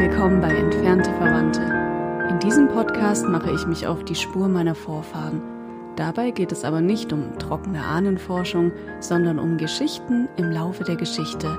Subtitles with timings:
[0.00, 1.60] Willkommen bei Entfernte Verwandte.
[2.30, 5.42] In diesem Podcast mache ich mich auf die Spur meiner Vorfahren.
[5.94, 11.54] Dabei geht es aber nicht um trockene Ahnenforschung, sondern um Geschichten im Laufe der Geschichte.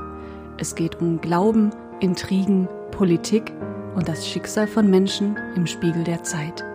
[0.57, 1.69] Es geht um Glauben,
[1.99, 3.51] Intrigen, Politik
[3.93, 6.65] und das Schicksal von Menschen im Spiegel der Zeit.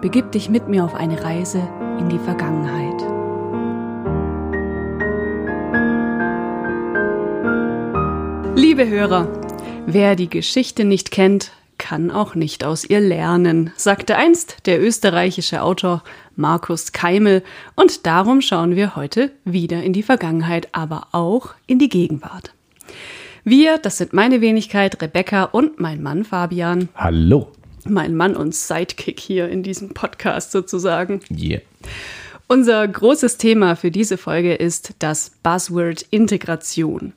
[0.00, 1.62] Begib dich mit mir auf eine Reise
[2.00, 3.00] in die Vergangenheit.
[8.56, 9.28] Liebe Hörer,
[9.92, 15.62] wer die Geschichte nicht kennt, kann auch nicht aus ihr lernen, sagte einst der österreichische
[15.62, 16.02] Autor
[16.36, 17.42] Markus Keimel.
[17.74, 22.52] Und darum schauen wir heute wieder in die Vergangenheit, aber auch in die Gegenwart.
[23.44, 26.88] Wir, das sind meine Wenigkeit Rebecca und mein Mann Fabian.
[26.94, 27.52] Hallo.
[27.84, 31.20] Mein Mann und Sidekick hier in diesem Podcast sozusagen.
[31.30, 31.60] Yeah.
[32.46, 37.14] Unser großes Thema für diese Folge ist das Buzzword Integration.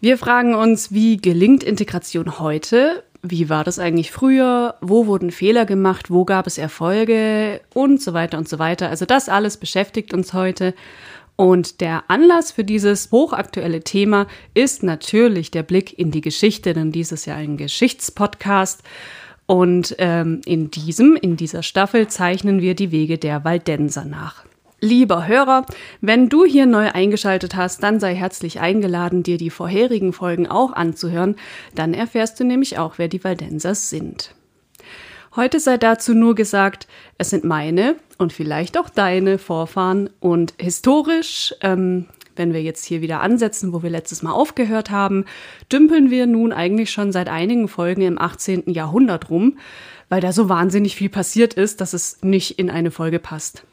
[0.00, 3.02] Wir fragen uns, wie gelingt Integration heute?
[3.22, 4.76] Wie war das eigentlich früher?
[4.80, 6.08] Wo wurden Fehler gemacht?
[6.08, 7.60] Wo gab es Erfolge?
[7.74, 8.90] Und so weiter und so weiter.
[8.90, 10.74] Also das alles beschäftigt uns heute.
[11.34, 16.92] Und der Anlass für dieses hochaktuelle Thema ist natürlich der Blick in die Geschichte, denn
[16.92, 18.84] dieses Jahr ein Geschichtspodcast.
[19.46, 24.44] Und ähm, in diesem, in dieser Staffel zeichnen wir die Wege der Waldenser nach.
[24.80, 25.66] Lieber Hörer,
[26.00, 30.72] wenn du hier neu eingeschaltet hast, dann sei herzlich eingeladen, dir die vorherigen Folgen auch
[30.72, 31.34] anzuhören.
[31.74, 34.36] Dann erfährst du nämlich auch, wer die Waldensers sind.
[35.34, 36.86] Heute sei dazu nur gesagt,
[37.18, 43.00] es sind meine und vielleicht auch deine Vorfahren und historisch, ähm, wenn wir jetzt hier
[43.00, 45.24] wieder ansetzen, wo wir letztes Mal aufgehört haben,
[45.72, 48.70] dümpeln wir nun eigentlich schon seit einigen Folgen im 18.
[48.70, 49.58] Jahrhundert rum,
[50.08, 53.64] weil da so wahnsinnig viel passiert ist, dass es nicht in eine Folge passt.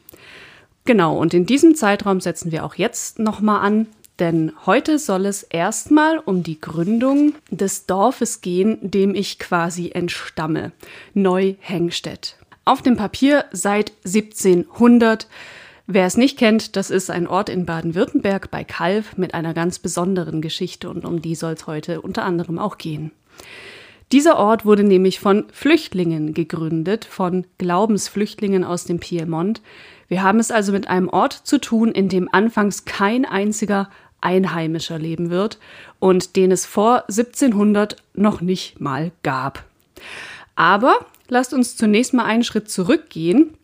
[0.86, 3.88] Genau, und in diesem Zeitraum setzen wir auch jetzt nochmal an,
[4.20, 10.70] denn heute soll es erstmal um die Gründung des Dorfes gehen, dem ich quasi entstamme,
[11.12, 12.36] Neu-Hengstedt.
[12.64, 15.26] Auf dem Papier seit 1700.
[15.88, 19.80] Wer es nicht kennt, das ist ein Ort in Baden-Württemberg bei Kalf mit einer ganz
[19.80, 23.10] besonderen Geschichte und um die soll es heute unter anderem auch gehen.
[24.12, 29.60] Dieser Ort wurde nämlich von Flüchtlingen gegründet, von Glaubensflüchtlingen aus dem Piemont,
[30.08, 33.90] wir haben es also mit einem Ort zu tun, in dem anfangs kein einziger
[34.20, 35.58] Einheimischer leben wird
[35.98, 39.64] und den es vor 1700 noch nicht mal gab.
[40.54, 43.54] Aber lasst uns zunächst mal einen Schritt zurückgehen,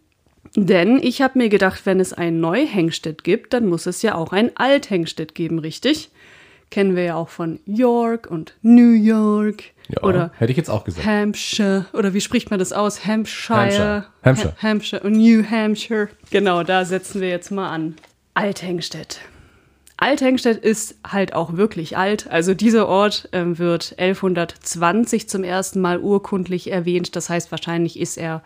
[0.54, 4.32] denn ich habe mir gedacht, wenn es ein Neuhengstedt gibt, dann muss es ja auch
[4.32, 6.10] ein Althengstedt geben, richtig?
[6.70, 9.64] Kennen wir ja auch von York und New York.
[9.88, 11.06] Ja, oder hätte ich jetzt auch gesagt.
[11.06, 11.86] Hampshire.
[11.92, 13.06] Oder wie spricht man das aus?
[13.06, 13.56] Hampshire.
[13.56, 14.04] Hampshire.
[14.24, 14.52] Hampshire.
[14.52, 16.08] Ha Hampshire und New Hampshire.
[16.30, 17.96] Genau, da setzen wir jetzt mal an.
[18.34, 19.20] Althengstedt.
[20.02, 22.28] Althengstedt ist halt auch wirklich alt.
[22.28, 27.14] Also dieser Ort äh, wird 1120 zum ersten Mal urkundlich erwähnt.
[27.14, 28.42] Das heißt, wahrscheinlich ist er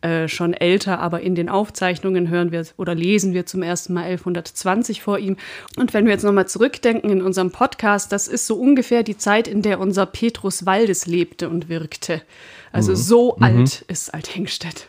[0.00, 4.04] äh, schon älter, aber in den Aufzeichnungen hören wir oder lesen wir zum ersten Mal
[4.04, 5.36] 1120 vor ihm.
[5.76, 9.48] Und wenn wir jetzt nochmal zurückdenken in unserem Podcast, das ist so ungefähr die Zeit,
[9.48, 12.22] in der unser Petrus Waldes lebte und wirkte.
[12.70, 12.96] Also mhm.
[12.96, 13.42] so mhm.
[13.42, 14.88] alt ist Althengstedt.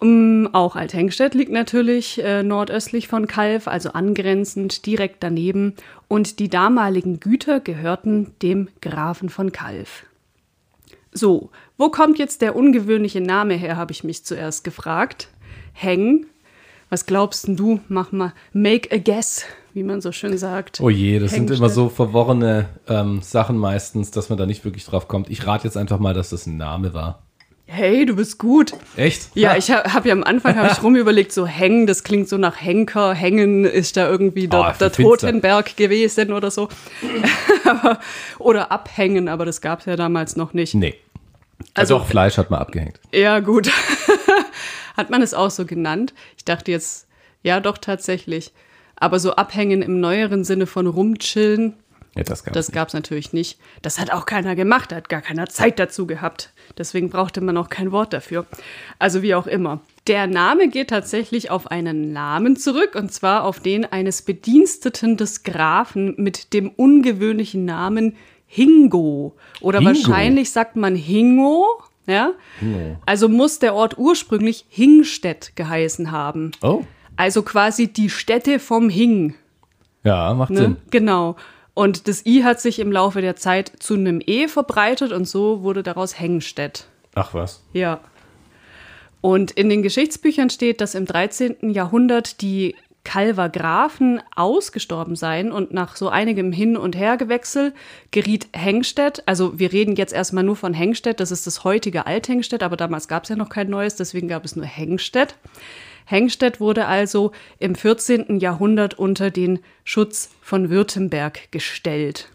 [0.00, 5.74] Um, auch Althengstedt liegt natürlich äh, nordöstlich von Kalf, also angrenzend direkt daneben.
[6.08, 10.06] Und die damaligen Güter gehörten dem Grafen von Kalf.
[11.12, 15.28] So, wo kommt jetzt der ungewöhnliche Name her, habe ich mich zuerst gefragt.
[15.72, 16.26] Heng.
[16.88, 17.80] Was glaubst du?
[17.88, 19.44] Mach mal, make a guess,
[19.74, 20.80] wie man so schön sagt.
[20.80, 24.84] Oh je, das sind immer so verworrene ähm, Sachen meistens, dass man da nicht wirklich
[24.84, 25.30] drauf kommt.
[25.30, 27.22] Ich rate jetzt einfach mal, dass das ein Name war.
[27.72, 28.72] Hey, du bist gut.
[28.96, 29.30] Echt?
[29.34, 32.36] Ja, ich habe hab ja am Anfang hab ich rumüberlegt, so hängen, das klingt so
[32.36, 36.68] nach Henker, hängen ist da irgendwie der, oh, der Totenberg gewesen oder so.
[38.40, 40.74] oder abhängen, aber das gab es ja damals noch nicht.
[40.74, 40.96] Nee.
[41.74, 42.98] Also, also auch Fleisch hat man abgehängt.
[43.12, 43.70] Ja, gut.
[44.96, 46.12] hat man es auch so genannt?
[46.36, 47.06] Ich dachte jetzt,
[47.44, 48.52] ja, doch tatsächlich.
[48.96, 51.74] Aber so abhängen im neueren Sinne von rumchillen,
[52.16, 53.58] ja, das gab es das natürlich nicht.
[53.82, 56.52] Das hat auch keiner gemacht, hat gar keiner Zeit dazu gehabt.
[56.76, 58.46] Deswegen brauchte man auch kein Wort dafür.
[58.98, 59.80] Also wie auch immer.
[60.08, 65.44] Der Name geht tatsächlich auf einen Namen zurück, und zwar auf den eines Bediensteten des
[65.44, 68.16] Grafen mit dem ungewöhnlichen Namen
[68.46, 69.36] Hingo.
[69.60, 69.94] Oder Hingo.
[69.94, 71.64] wahrscheinlich sagt man Hingo.
[72.06, 72.32] Ja?
[72.58, 72.96] Hingo.
[73.06, 76.50] Also muss der Ort ursprünglich Hingstedt geheißen haben.
[76.60, 76.82] Oh.
[77.14, 79.34] Also quasi die Stätte vom Hing.
[80.02, 80.58] Ja, macht ne?
[80.58, 80.76] Sinn.
[80.90, 81.36] Genau.
[81.80, 85.62] Und das I hat sich im Laufe der Zeit zu einem E verbreitet und so
[85.62, 86.84] wurde daraus Hengstedt.
[87.14, 87.62] Ach was.
[87.72, 88.00] Ja.
[89.22, 91.70] Und in den Geschichtsbüchern steht, dass im 13.
[91.70, 97.72] Jahrhundert die Calver Grafen ausgestorben sein und nach so einigem Hin- und Hergewechsel
[98.10, 102.62] geriet Hengstedt, also wir reden jetzt erstmal nur von Hengstedt, das ist das heutige Althengstedt,
[102.62, 105.34] aber damals gab es ja noch kein neues, deswegen gab es nur Hengstedt.
[106.10, 108.40] Hengstedt wurde also im 14.
[108.40, 112.28] Jahrhundert unter den Schutz von Württemberg gestellt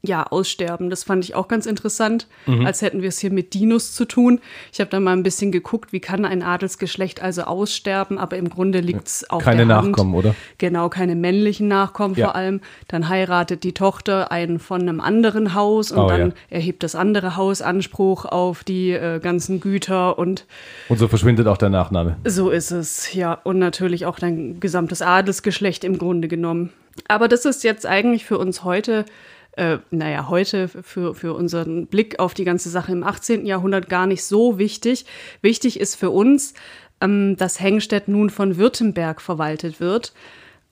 [0.00, 0.90] ja, aussterben.
[0.90, 2.64] Das fand ich auch ganz interessant, mhm.
[2.64, 4.40] als hätten wir es hier mit Dinos zu tun.
[4.72, 8.48] Ich habe da mal ein bisschen geguckt, wie kann ein Adelsgeschlecht also aussterben, aber im
[8.48, 9.90] Grunde liegt es auf keine der Hand.
[9.90, 10.36] Nachkommen, oder?
[10.58, 12.26] Genau, keine männlichen Nachkommen ja.
[12.26, 12.60] vor allem.
[12.86, 16.34] Dann heiratet die Tochter einen von einem anderen Haus und oh, dann ja.
[16.50, 20.46] erhebt das andere Haus Anspruch auf die äh, ganzen Güter und
[20.88, 22.16] und so verschwindet auch der Nachname.
[22.24, 23.34] So ist es, ja.
[23.44, 26.72] Und natürlich auch dein gesamtes Adelsgeschlecht im Grunde genommen.
[27.06, 29.04] Aber das ist jetzt eigentlich für uns heute
[29.58, 33.44] äh, naja, heute für, für unseren Blick auf die ganze Sache im 18.
[33.44, 35.04] Jahrhundert gar nicht so wichtig.
[35.42, 36.54] Wichtig ist für uns,
[37.00, 40.12] ähm, dass Hengstedt nun von Württemberg verwaltet wird.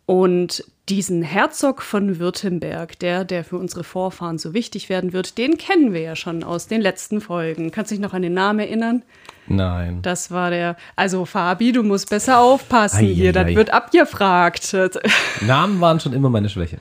[0.06, 5.58] Und diesen Herzog von Württemberg, der, der für unsere Vorfahren so wichtig werden wird, den
[5.58, 7.72] kennen wir ja schon aus den letzten Folgen.
[7.72, 9.02] Kannst du dich noch an den Namen erinnern?
[9.48, 10.00] Nein.
[10.02, 10.76] Das war der.
[10.94, 13.30] Also, Fabi, du musst besser aufpassen ei, hier.
[13.30, 13.56] Ei, das ei.
[13.56, 14.76] wird abgefragt.
[15.40, 16.78] Namen waren schon immer meine Schwäche.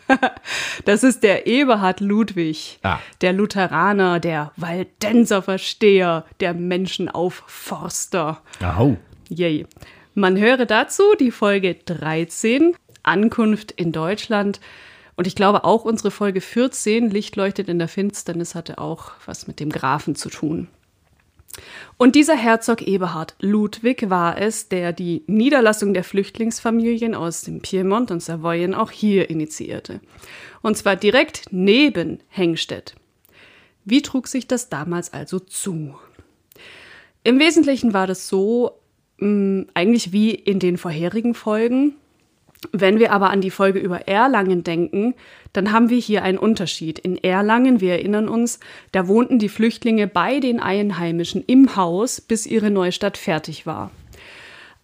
[0.86, 3.00] das ist der Eberhard Ludwig, ah.
[3.22, 8.42] der Lutheraner, der Waldenserversteher, der Menschenaufforster.
[8.62, 8.98] Ahau.
[9.30, 9.66] Yay.
[10.18, 12.75] Man höre dazu die Folge 13,
[13.07, 14.60] Ankunft in Deutschland.
[15.16, 19.48] Und ich glaube auch unsere Folge 14, Licht leuchtet in der Finsternis, hatte auch was
[19.48, 20.68] mit dem Grafen zu tun.
[21.98, 28.12] Und dieser Herzog Eberhard Ludwig war es, der die Niederlassung der Flüchtlingsfamilien aus dem Piemont
[28.12, 30.02] und Savoyen auch hier initiierte.
[30.62, 32.96] Und zwar direkt neben Hengstedt.
[33.86, 35.96] Wie trug sich das damals also zu?
[37.24, 38.72] Im Wesentlichen war das so,
[39.19, 41.96] mh, mm, eigentlich wie in den vorherigen Folgen,
[42.71, 45.15] wenn wir aber an die Folge über Erlangen denken,
[45.53, 47.00] dann haben wir hier einen Unterschied.
[47.00, 48.59] In Erlangen, wir erinnern uns,
[48.91, 53.91] da wohnten die Flüchtlinge bei den Einheimischen im Haus, bis ihre Neustadt fertig war.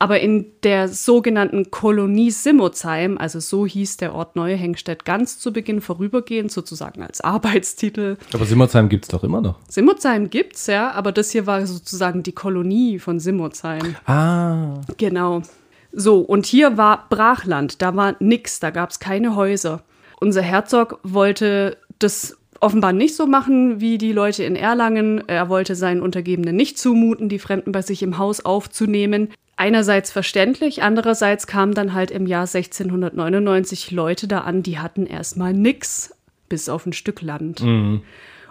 [0.01, 5.53] Aber in der sogenannten Kolonie Simmelsheim, also so hieß der Ort Neue Hengstedt ganz zu
[5.53, 8.17] Beginn vorübergehend, sozusagen als Arbeitstitel.
[8.33, 9.59] Aber Simmelsheim gibt es doch immer noch.
[9.67, 13.95] Simmelsheim gibt es ja, aber das hier war sozusagen die Kolonie von Simmelsheim.
[14.07, 14.81] Ah.
[14.97, 15.43] Genau.
[15.91, 19.83] So, und hier war Brachland, da war nix, da gab es keine Häuser.
[20.19, 25.27] Unser Herzog wollte das offenbar nicht so machen wie die Leute in Erlangen.
[25.27, 29.29] Er wollte seinen Untergebenen nicht zumuten, die Fremden bei sich im Haus aufzunehmen.
[29.57, 35.53] Einerseits verständlich, andererseits kamen dann halt im Jahr 1699 Leute da an, die hatten erstmal
[35.53, 36.15] nix,
[36.49, 37.61] bis auf ein Stück Land.
[37.61, 38.01] Mhm.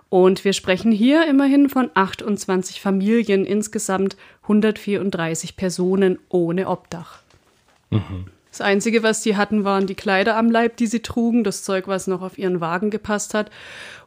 [0.09, 7.20] Und wir sprechen hier immerhin von 28 Familien, insgesamt 134 Personen ohne Obdach.
[7.91, 8.27] Mhm.
[8.51, 11.87] Das Einzige, was die hatten, waren die Kleider am Leib, die sie trugen, das Zeug,
[11.87, 13.51] was noch auf ihren Wagen gepasst hat.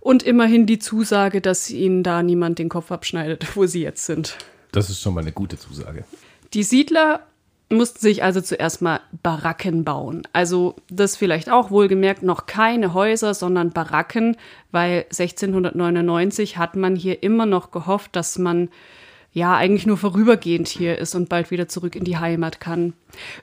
[0.02, 4.38] Und immerhin die Zusage, dass ihnen da niemand den Kopf abschneidet, wo sie jetzt sind.
[4.72, 6.04] Das ist schon mal eine gute Zusage.
[6.54, 7.22] Die Siedler
[7.70, 10.24] mussten sich also zuerst mal Baracken bauen.
[10.34, 14.38] Also das vielleicht auch wohlgemerkt noch keine Häuser, sondern Baracken,
[14.72, 18.70] weil 1699 hat man hier immer noch gehofft, dass man
[19.34, 22.94] ja eigentlich nur vorübergehend hier ist und bald wieder zurück in die Heimat kann.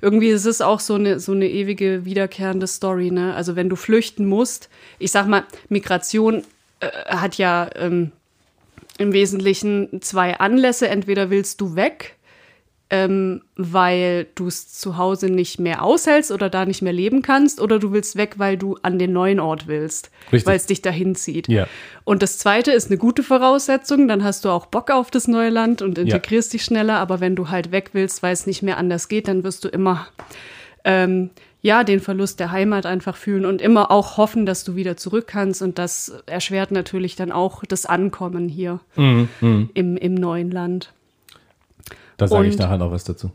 [0.00, 3.35] Irgendwie ist es auch so eine, so eine ewige wiederkehrende Story, ne?
[3.35, 4.68] Also wenn du flüchten musst,
[4.99, 6.44] ich sag mal, Migration
[6.80, 8.12] äh, hat ja ähm,
[8.99, 10.88] im Wesentlichen zwei Anlässe.
[10.88, 12.16] Entweder willst du weg
[12.90, 17.61] ähm, weil du es zu Hause nicht mehr aushältst oder da nicht mehr leben kannst,
[17.61, 21.14] oder du willst weg, weil du an den neuen Ort willst, weil es dich dahin
[21.14, 21.49] zieht.
[21.49, 21.68] Ja.
[22.04, 25.50] Und das Zweite ist eine gute Voraussetzung, dann hast du auch Bock auf das neue
[25.50, 26.59] Land und integrierst ja.
[26.59, 29.44] dich schneller, aber wenn du halt weg willst, weil es nicht mehr anders geht, dann
[29.44, 30.09] wirst du immer
[30.85, 31.30] ähm,
[31.62, 35.26] ja, den Verlust der Heimat einfach fühlen und immer auch hoffen, dass du wieder zurück
[35.26, 35.61] kannst.
[35.61, 39.28] Und das erschwert natürlich dann auch das Ankommen hier mhm.
[39.75, 40.92] im, im neuen Land.
[42.21, 43.31] Da sage ich nachher noch was dazu.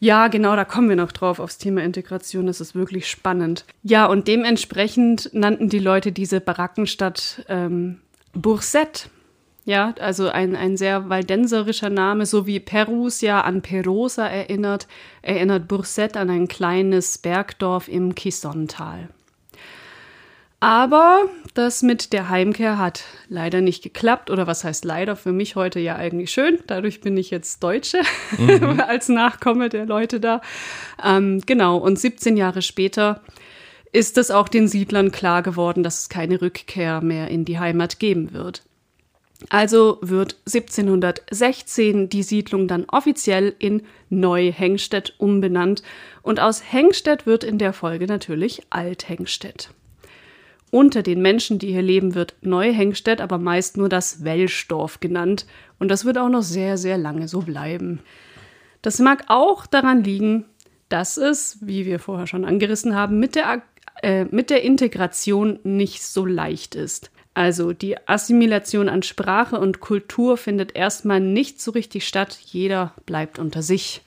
[0.00, 2.46] Ja, genau, da kommen wir noch drauf aufs Thema Integration.
[2.46, 3.64] Das ist wirklich spannend.
[3.82, 8.00] Ja, und dementsprechend nannten die Leute diese Barackenstadt ähm,
[8.32, 9.10] Burset.
[9.64, 14.86] Ja, also ein, ein sehr waldenserischer Name, so wie Perus ja an Perosa erinnert,
[15.20, 19.08] erinnert Burset an ein kleines Bergdorf im Kisontal.
[20.60, 24.28] Aber das mit der Heimkehr hat leider nicht geklappt.
[24.28, 25.14] Oder was heißt leider?
[25.14, 26.58] Für mich heute ja eigentlich schön.
[26.66, 28.02] Dadurch bin ich jetzt Deutsche
[28.36, 28.80] mhm.
[28.86, 30.40] als Nachkomme der Leute da.
[31.02, 31.76] Ähm, genau.
[31.76, 33.22] Und 17 Jahre später
[33.92, 38.00] ist es auch den Siedlern klar geworden, dass es keine Rückkehr mehr in die Heimat
[38.00, 38.64] geben wird.
[39.50, 45.84] Also wird 1716 die Siedlung dann offiziell in Neu-Hengstedt umbenannt
[46.22, 49.70] und aus Hengstedt wird in der Folge natürlich Alt-Hengstedt.
[50.70, 55.46] Unter den Menschen, die hier leben, wird Neu-Hengstedt aber meist nur das Welschdorf genannt
[55.78, 58.00] und das wird auch noch sehr, sehr lange so bleiben.
[58.82, 60.44] Das mag auch daran liegen,
[60.88, 63.62] dass es, wie wir vorher schon angerissen haben, mit der,
[64.02, 67.10] äh, mit der Integration nicht so leicht ist.
[67.34, 73.38] Also die Assimilation an Sprache und Kultur findet erstmal nicht so richtig statt, jeder bleibt
[73.38, 74.02] unter sich.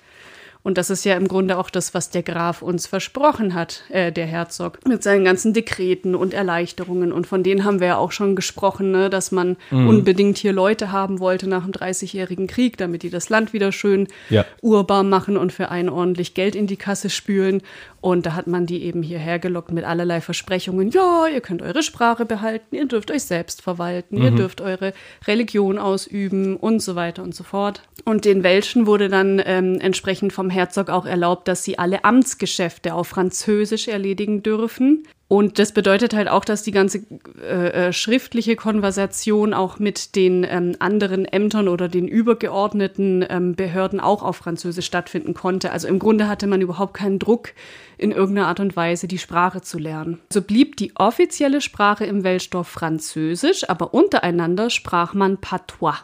[0.63, 4.11] Und das ist ja im Grunde auch das, was der Graf uns versprochen hat, äh,
[4.11, 7.11] der Herzog, mit seinen ganzen Dekreten und Erleichterungen.
[7.11, 9.87] Und von denen haben wir ja auch schon gesprochen, ne, dass man mhm.
[9.87, 14.07] unbedingt hier Leute haben wollte nach dem Dreißigjährigen Krieg, damit die das Land wieder schön
[14.29, 14.45] ja.
[14.61, 17.61] urbar machen und für einen ordentlich Geld in die Kasse spülen.
[17.99, 20.89] Und da hat man die eben hierher gelockt mit allerlei Versprechungen.
[20.89, 24.23] Ja, ihr könnt eure Sprache behalten, ihr dürft euch selbst verwalten, mhm.
[24.23, 24.93] ihr dürft eure
[25.27, 27.83] Religion ausüben und so weiter und so fort.
[28.05, 32.93] Und den Welschen wurde dann ähm, entsprechend vom Herzog auch erlaubt, dass sie alle Amtsgeschäfte
[32.93, 35.07] auf Französisch erledigen dürfen.
[35.31, 37.03] Und das bedeutet halt auch, dass die ganze
[37.41, 44.01] äh, äh, schriftliche Konversation auch mit den ähm, anderen Ämtern oder den übergeordneten ähm, Behörden
[44.01, 45.71] auch auf Französisch stattfinden konnte.
[45.71, 47.53] Also im Grunde hatte man überhaupt keinen Druck,
[47.97, 50.19] in irgendeiner Art und Weise die Sprache zu lernen.
[50.33, 56.03] So blieb die offizielle Sprache im Welschdorf Französisch, aber untereinander sprach man Patois.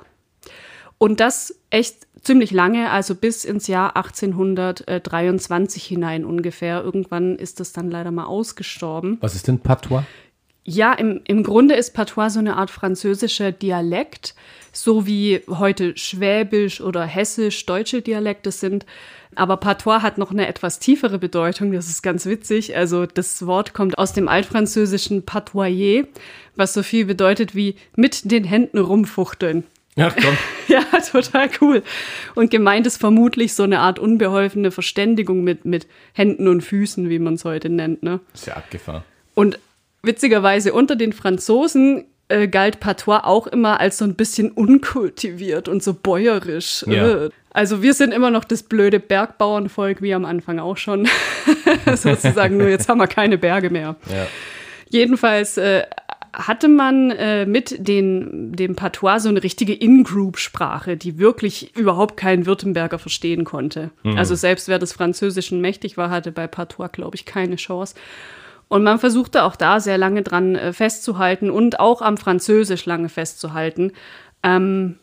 [0.98, 6.84] Und das echt ziemlich lange, also bis ins Jahr 1823 hinein ungefähr.
[6.84, 9.18] Irgendwann ist das dann leider mal ausgestorben.
[9.22, 10.04] Was ist denn Patois?
[10.70, 14.36] Ja, im, im Grunde ist Patois so eine Art französischer Dialekt,
[14.74, 18.86] so wie heute Schwäbisch oder Hessisch deutsche Dialekte sind.
[19.34, 22.76] Aber Patois hat noch eine etwas tiefere Bedeutung, das ist ganz witzig.
[22.76, 26.04] Also das Wort kommt aus dem altfranzösischen Patoyer,
[26.58, 29.64] was so viel bedeutet wie mit den Händen rumfuchteln.
[29.98, 30.38] Ja, komm.
[30.68, 31.84] ja, total cool.
[32.36, 37.20] Und gemeint ist vermutlich so eine Art unbeholfene Verständigung mit, mit Händen und Füßen, wie
[37.20, 38.04] man es heute nennt.
[38.04, 38.22] Ne?
[38.34, 39.04] Ist ja abgefahren.
[39.34, 39.60] Und
[40.04, 45.82] witzigerweise unter den Franzosen äh, galt Patois auch immer als so ein bisschen unkultiviert und
[45.82, 46.86] so bäuerisch.
[46.88, 47.26] Ja.
[47.26, 47.30] Äh.
[47.52, 51.08] Also wir sind immer noch das blöde Bergbauernvolk, wie am Anfang auch schon.
[51.96, 53.96] Sozusagen, nur jetzt haben wir keine Berge mehr.
[54.12, 54.28] Ja.
[54.90, 55.84] Jedenfalls äh,
[56.38, 62.46] hatte man äh, mit den, dem Patois so eine richtige In-Group-Sprache, die wirklich überhaupt kein
[62.46, 63.90] Württemberger verstehen konnte.
[64.04, 64.18] Mhm.
[64.18, 67.96] Also selbst wer des Französischen mächtig war, hatte bei Patois, glaube ich, keine Chance.
[68.68, 73.10] Und man versuchte auch da sehr lange dran äh, festzuhalten und auch am Französisch lange
[73.10, 73.94] festzuhalten.
[74.44, 74.98] Ähm,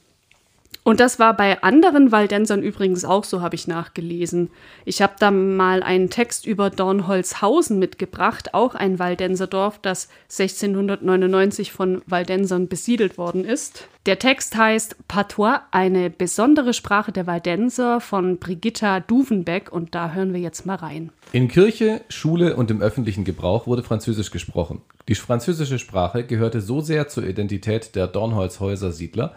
[0.85, 4.51] und das war bei anderen Waldensern übrigens auch so, habe ich nachgelesen.
[4.85, 12.03] Ich habe da mal einen Text über Dornholzhausen mitgebracht, auch ein Waldenserdorf, das 1699 von
[12.07, 13.89] Waldensern besiedelt worden ist.
[14.05, 20.35] Der Text heißt Patois, eine besondere Sprache der Waldenser von Brigitta Duvenbeck und da hören
[20.35, 21.11] wir jetzt mal rein.
[21.33, 24.83] In Kirche, Schule und im öffentlichen Gebrauch wurde Französisch gesprochen.
[25.09, 29.35] Die französische Sprache gehörte so sehr zur Identität der Dornholzhäuser Siedler,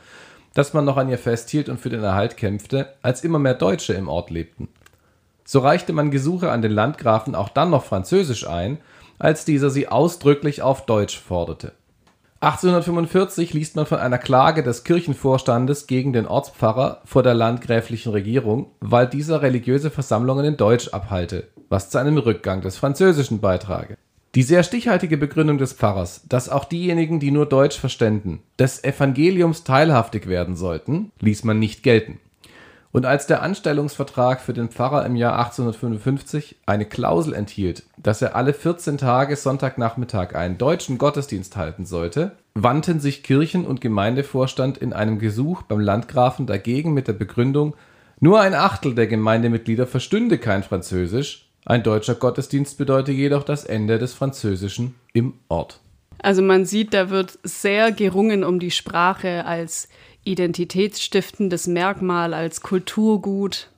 [0.58, 3.94] dass man noch an ihr festhielt und für den Erhalt kämpfte, als immer mehr Deutsche
[3.94, 4.70] im Ort lebten.
[5.46, 8.80] So reichte man Gesuche an den Landgrafen auch dann noch französisch ein,
[9.20, 11.74] als dieser sie ausdrücklich auf Deutsch forderte.
[12.40, 18.72] 1845 liest man von einer Klage des Kirchenvorstandes gegen den Ortspfarrer vor der landgräflichen Regierung,
[18.80, 23.96] weil dieser religiöse Versammlungen in Deutsch abhalte, was zu einem Rückgang des Französischen beitrage.
[24.36, 29.64] Die sehr stichhaltige Begründung des Pfarrers, dass auch diejenigen, die nur Deutsch verständen, des Evangeliums
[29.64, 32.20] teilhaftig werden sollten, ließ man nicht gelten.
[32.92, 38.36] Und als der Anstellungsvertrag für den Pfarrer im Jahr 1855 eine Klausel enthielt, dass er
[38.36, 44.94] alle 14 Tage Sonntagnachmittag einen deutschen Gottesdienst halten sollte, wandten sich Kirchen- und Gemeindevorstand in
[44.94, 47.76] einem Gesuch beim Landgrafen dagegen mit der Begründung,
[48.20, 54.00] nur ein Achtel der Gemeindemitglieder verstünde kein Französisch ein deutscher Gottesdienst bedeutet jedoch das Ende
[54.00, 55.82] des Französischen im Ort.
[56.20, 59.90] Also man sieht, da wird sehr gerungen um die Sprache als
[60.24, 63.70] identitätsstiftendes Merkmal, als Kulturgut.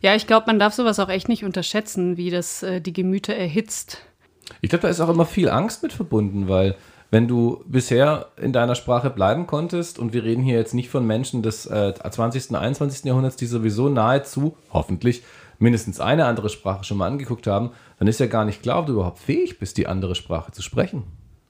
[0.00, 3.34] Ja, ich glaube, man darf sowas auch echt nicht unterschätzen, wie das äh, die Gemüter
[3.34, 4.02] erhitzt.
[4.60, 6.74] Ich glaube, da ist auch immer viel Angst mit verbunden, weil
[7.12, 11.06] wenn du bisher in deiner Sprache bleiben konntest, und wir reden hier jetzt nicht von
[11.06, 12.50] Menschen des äh, 20.
[12.50, 13.04] und 21.
[13.04, 15.22] Jahrhunderts, die sowieso nahezu, hoffentlich,
[15.58, 18.86] mindestens eine andere Sprache schon mal angeguckt haben, dann ist ja gar nicht klar, ob
[18.86, 21.04] du überhaupt fähig bist, die andere Sprache zu sprechen.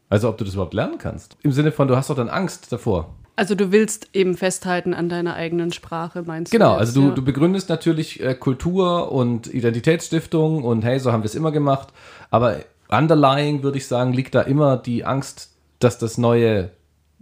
[0.09, 1.37] Also ob du das überhaupt lernen kannst.
[1.43, 3.15] Im Sinne von, du hast doch dann Angst davor.
[3.35, 6.71] Also du willst eben festhalten an deiner eigenen Sprache, meinst genau, du?
[6.71, 7.15] Genau, also du, ja.
[7.15, 11.89] du begründest natürlich äh, Kultur und Identitätsstiftung und hey, so haben wir es immer gemacht.
[12.31, 16.71] Aber underlying, würde ich sagen, liegt da immer die Angst, dass das Neue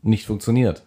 [0.03, 0.83] nicht funktioniert.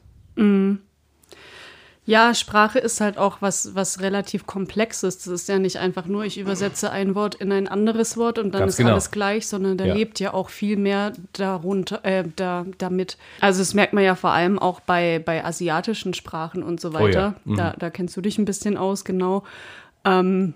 [2.07, 5.17] Ja, Sprache ist halt auch was, was relativ Komplexes.
[5.17, 8.53] Das ist ja nicht einfach nur, ich übersetze ein Wort in ein anderes Wort und
[8.53, 8.91] dann Ganz ist genau.
[8.93, 9.93] alles gleich, sondern da Ja.
[9.93, 13.17] lebt ja auch viel mehr darunter, äh, da, damit.
[13.41, 16.93] Also das merkt man ja vor allem auch bei, bei asiatischen Sprachen und so Oh
[16.93, 17.19] weiter.
[17.19, 17.35] ja.
[17.43, 17.57] Mhm.
[17.57, 19.43] Da, da kennst du dich ein bisschen aus, genau.
[20.05, 20.53] Ähm,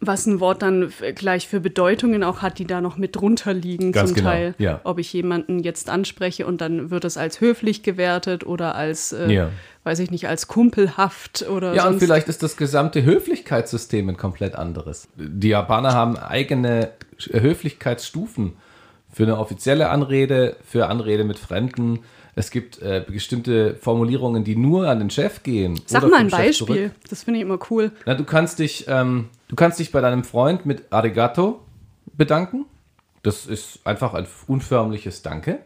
[0.00, 3.52] was ein Wort dann f- gleich für Bedeutungen auch hat, die da noch mit drunter
[3.52, 4.54] liegen Ganz zum genau, Teil.
[4.58, 4.80] ja.
[4.84, 9.28] Ob ich jemanden jetzt anspreche und dann wird es als höflich gewertet oder als, äh,
[9.32, 9.50] Ja.
[9.84, 14.54] weiß ich nicht, als kumpelhaft oder Ja, und vielleicht ist das gesamte Höflichkeitssystem ein komplett
[14.54, 15.08] anderes.
[15.16, 16.90] Die Japaner haben eigene
[17.32, 18.52] Höflichkeitsstufen
[19.12, 22.00] für eine offizielle Anrede, für Anrede mit Fremden.
[22.38, 25.80] Es gibt äh, bestimmte Formulierungen, die nur an den Chef gehen.
[25.86, 26.92] Sag mal ein Beispiel.
[27.10, 27.90] Das finde ich immer cool.
[28.06, 31.58] Na, du kannst dich, ähm, du kannst dich bei deinem Freund mit Arigato
[32.12, 32.66] bedanken.
[33.24, 35.58] Das ist einfach ein unförmliches Danke.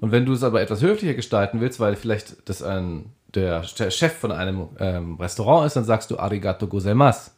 [0.00, 3.90] Und wenn du es aber etwas höflicher gestalten willst, weil vielleicht das ein, der der
[3.90, 7.32] Chef von einem ähm, Restaurant ist, dann sagst du Arigato gozaimasu.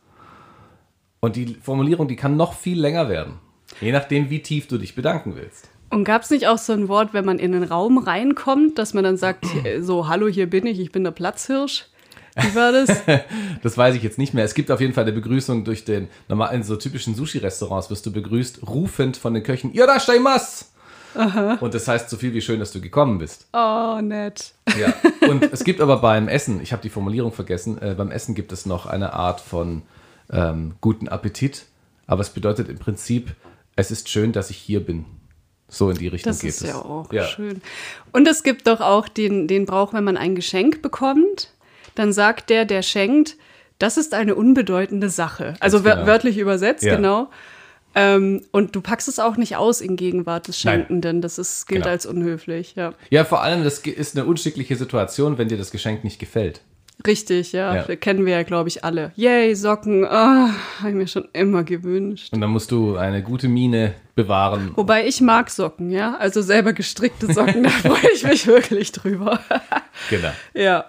[1.21, 3.38] Und die Formulierung, die kann noch viel länger werden.
[3.81, 5.71] Je nachdem, wie tief du dich bedanken willst.
[5.94, 8.94] Und gab es nicht auch so ein Wort, wenn man in den Raum reinkommt, dass
[8.94, 11.86] man dann sagt, äh, so, hallo, hier bin ich, ich bin der Platzhirsch?
[12.36, 13.02] Wie war das?
[13.62, 14.44] Das weiß ich jetzt nicht mehr.
[14.44, 18.04] Es gibt auf jeden Fall eine Begrüßung durch den, normal in so typischen Sushi-Restaurants wirst
[18.04, 20.66] du begrüßt, rufend von den Köchen, Irashaimasu!
[21.60, 23.46] Und das heißt so viel wie schön, dass du gekommen bist.
[23.52, 24.52] oh, nett.
[24.76, 24.92] Ja.
[25.28, 28.50] Und es gibt aber beim Essen, ich habe die Formulierung vergessen, äh, beim Essen gibt
[28.50, 29.82] es noch eine Art von
[30.28, 31.66] ähm, guten Appetit.
[32.08, 33.36] Aber es bedeutet im Prinzip,
[33.76, 35.04] es ist schön, dass ich hier bin.
[35.75, 36.69] So in die Richtung Das geht ist es.
[36.69, 37.61] ja auch schön.
[38.12, 41.50] Und es gibt doch auch den, den Brauch, wenn man ein Geschenk bekommt,
[41.95, 43.37] dann sagt der, der schenkt,
[43.78, 45.54] das ist eine unbedeutende Sache.
[45.61, 46.07] Also genau.
[46.07, 46.95] wörtlich übersetzt, Ja.
[46.97, 47.28] genau.
[47.97, 50.81] Ähm, und du packst es auch nicht aus in Gegenwart des Nein.
[50.81, 51.21] Schenkenden.
[51.23, 51.93] Das ist, gilt Genau.
[51.93, 52.95] als unhöflich, ja.
[53.11, 56.61] Ja, vor allem, das ist eine unschickliche Situation, wenn dir das Geschenk nicht gefällt.
[57.06, 57.74] Richtig, ja.
[57.74, 57.96] Ja.
[57.96, 59.12] Kennen wir ja, glaube ich, alle.
[59.16, 60.04] Yay, Socken.
[60.07, 62.33] Ah, habe ich mir schon immer gewünscht.
[62.33, 64.72] Und dann musst du eine gute Miene bewahren.
[64.76, 66.16] Wobei ich mag Socken, ja.
[66.16, 69.40] Also selber gestrickte Socken, da freue ich mich wirklich drüber.
[70.11, 70.33] Genau.
[70.54, 70.87] ja.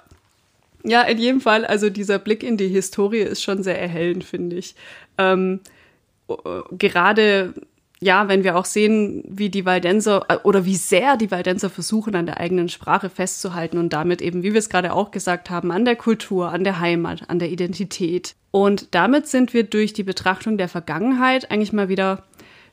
[0.84, 4.56] Ja, in jedem Fall, also dieser Blick in die Historie ist schon sehr erhellend, finde
[4.56, 4.76] ich.
[5.18, 5.60] Ähm,
[6.28, 6.34] äh,
[6.72, 7.54] gerade,
[8.06, 12.16] ja, wenn wir auch sehen, wie die Waldenser äh, oder wie sehr die Waldenser versuchen,
[12.16, 15.72] an der eigenen Sprache festzuhalten und damit eben, wie wir es gerade auch gesagt haben,
[15.72, 18.36] an der Kultur, an der Heimat, an der Identität.
[18.52, 22.24] Und damit sind wir durch die Betrachtung der Vergangenheit eigentlich mal wieder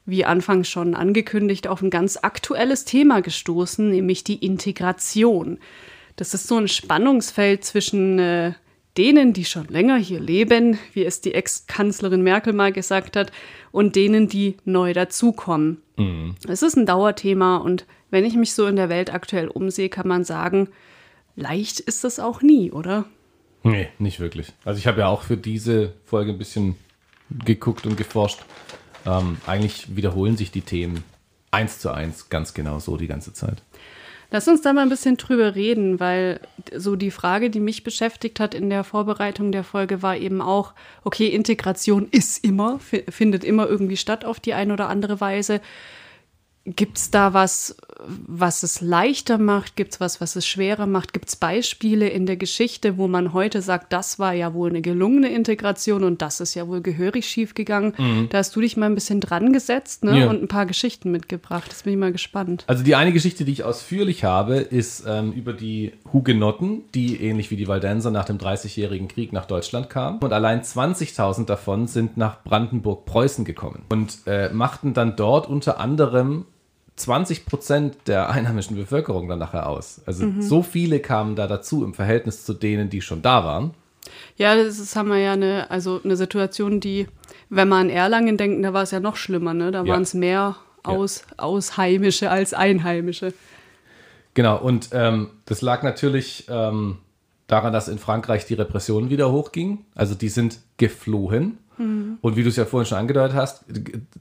[0.04, 5.58] wie anfangs schon angekündigt, auf ein ganz aktuelles Thema gestoßen, nämlich die Integration.
[6.16, 8.52] Das ist so ein Spannungsfeld zwischen äh,
[8.96, 13.32] denen, die schon länger hier leben, wie es die Ex-Kanzlerin Merkel mal gesagt hat,
[13.70, 15.78] und denen, die neu dazukommen.
[16.48, 20.06] Es ist ein Dauerthema und wenn ich mich so in der Welt aktuell umsehe, kann
[20.06, 20.68] man sagen,
[21.34, 23.06] leicht ist das auch nie, oder?
[23.62, 24.52] Nee, nicht wirklich.
[24.64, 26.76] Also ich habe ja auch für diese Folge ein bisschen
[27.44, 28.40] geguckt und geforscht.
[29.06, 31.04] Ähm, eigentlich wiederholen sich die Themen
[31.50, 33.62] eins zu eins ganz genau so die ganze Zeit.
[34.34, 36.40] Lass uns da mal ein bisschen drüber reden, weil
[36.74, 40.72] so die Frage, die mich beschäftigt hat in der Vorbereitung der Folge, war eben auch,
[41.04, 45.60] okay, Integration ist immer, fi- findet immer irgendwie statt auf die eine oder andere Weise.
[46.64, 49.76] Gibt es da was, was es leichter macht?
[49.76, 51.12] Gibt es was, was es schwerer macht?
[51.12, 54.82] Gibt es Beispiele in der Geschichte, wo man heute sagt, das war ja wohl eine
[54.82, 58.28] gelungene Integration und das ist ja wohl gehörig schiefgegangen?
[58.30, 60.20] Da hast du dich mal ein bisschen dran gesetzt ne?
[60.20, 60.30] Ja.
[60.30, 61.70] und ein paar Geschichten mitgebracht.
[61.70, 62.64] Das bin ich mal gespannt.
[62.66, 67.50] Also die eine Geschichte, die ich ausführlich habe, ist ähm, über die Hugenotten, die ähnlich
[67.50, 70.18] wie die Waldenser nach dem Dreißigjährigen Krieg nach Deutschland kamen.
[70.18, 76.46] Und allein 20.000 davon sind nach Brandenburg-Preußen gekommen und äh, machten dann dort unter anderem
[76.96, 80.00] 20 Prozent der einheimischen Bevölkerung dann nachher aus.
[80.06, 83.72] Also so viele kamen da dazu im Verhältnis zu denen, die schon da waren.
[84.36, 87.06] Ja, das ist, haben wir ja eine, also eine Situation, die,
[87.48, 89.70] wenn man an Erlangen denkt, da war es ja noch schlimmer, ne?
[89.70, 89.92] Da Ja.
[89.92, 93.32] waren es mehr aus, Ausheimische als Einheimische.
[94.34, 96.98] Genau, und ähm, das lag natürlich ähm,
[97.46, 99.84] daran, dass in Frankreich die Repression wieder hochging.
[99.94, 101.58] Also die sind geflohen.
[101.78, 103.64] Und wie du es ja vorhin schon angedeutet hast,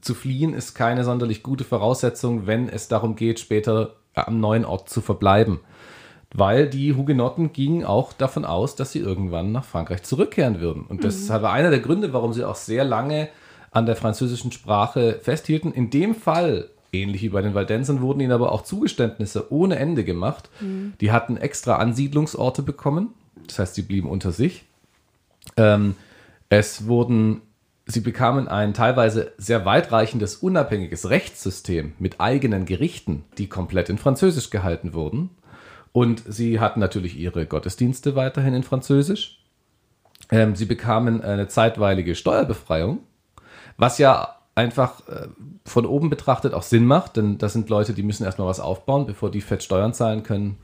[0.00, 4.88] zu fliehen ist keine sonderlich gute Voraussetzung, wenn es darum geht, später am neuen Ort
[4.88, 5.60] zu verbleiben.
[6.34, 10.84] Weil die Hugenotten gingen auch davon aus, dass sie irgendwann nach Frankreich zurückkehren würden.
[10.88, 13.28] Und das war einer der Gründe, warum sie auch sehr lange
[13.70, 15.72] an der französischen Sprache festhielten.
[15.72, 20.04] In dem Fall, ähnlich wie bei den Waldensern, wurden ihnen aber auch Zugeständnisse ohne Ende
[20.04, 20.48] gemacht.
[21.00, 23.08] Die hatten extra Ansiedlungsorte bekommen.
[23.46, 24.64] Das heißt, sie blieben unter sich.
[25.56, 25.96] Ähm,
[26.52, 27.40] es wurden,
[27.86, 34.50] sie bekamen ein teilweise sehr weitreichendes, unabhängiges Rechtssystem mit eigenen Gerichten, die komplett in Französisch
[34.50, 35.30] gehalten wurden.
[35.92, 39.42] Und sie hatten natürlich ihre Gottesdienste weiterhin in Französisch.
[40.30, 42.98] Ähm, sie bekamen eine zeitweilige Steuerbefreiung,
[43.78, 45.28] was ja einfach äh,
[45.64, 49.06] von oben betrachtet auch Sinn macht, denn das sind Leute, die müssen erstmal was aufbauen,
[49.06, 50.58] bevor die fett Steuern zahlen können.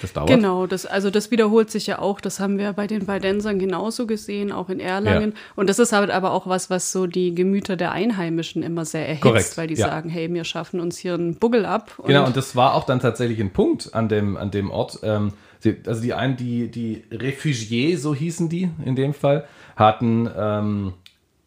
[0.00, 0.28] Das dauert.
[0.28, 2.20] Genau, das, also das wiederholt sich ja auch.
[2.20, 5.30] Das haben wir bei den Weidensern genauso gesehen, auch in Erlangen.
[5.30, 5.36] Ja.
[5.56, 9.06] Und das ist halt aber auch was, was so die Gemüter der Einheimischen immer sehr
[9.06, 9.58] erhitzt, Korrekt.
[9.58, 9.88] weil die ja.
[9.88, 11.92] sagen, hey, wir schaffen uns hier einen Buggel ab.
[11.98, 15.00] Und genau, und das war auch dann tatsächlich ein Punkt an dem, an dem Ort.
[15.02, 15.32] Ähm,
[15.86, 20.94] also die einen, die, die Refugiés, so hießen die in dem Fall, hatten ähm,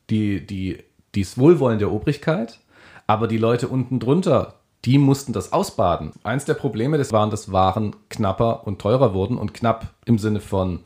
[0.09, 0.77] die, die,
[1.15, 2.59] dies Wohlwollen der Obrigkeit,
[3.07, 6.11] aber die Leute unten drunter, die mussten das ausbaden.
[6.23, 10.39] Eins der Probleme, das waren, dass Waren knapper und teurer wurden und knapp im Sinne
[10.39, 10.81] von,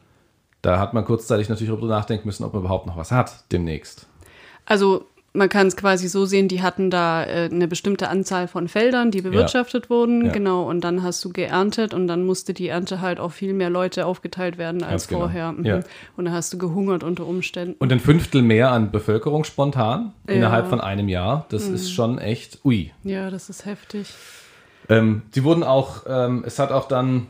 [0.62, 4.08] da hat man kurzzeitig natürlich darüber nachdenken müssen, ob man überhaupt noch was hat demnächst.
[4.66, 8.68] Also man kann es quasi so sehen, die hatten da äh, eine bestimmte Anzahl von
[8.68, 9.90] Feldern, die bewirtschaftet ja.
[9.90, 10.32] wurden, ja.
[10.32, 13.70] genau, und dann hast du geerntet und dann musste die Ernte halt auf viel mehr
[13.70, 15.22] Leute aufgeteilt werden als genau.
[15.22, 15.52] vorher.
[15.52, 15.66] Mhm.
[15.66, 15.80] Ja.
[16.18, 17.76] Und dann hast du gehungert unter Umständen.
[17.80, 21.76] Und ein Fünftel mehr an Bevölkerung spontan innerhalb von einem Jahr, das mhm.
[21.76, 22.92] ist schon echt ui.
[23.04, 24.08] Ja, das ist heftig.
[24.90, 27.28] Ähm, sie wurden auch, ähm, es hat auch dann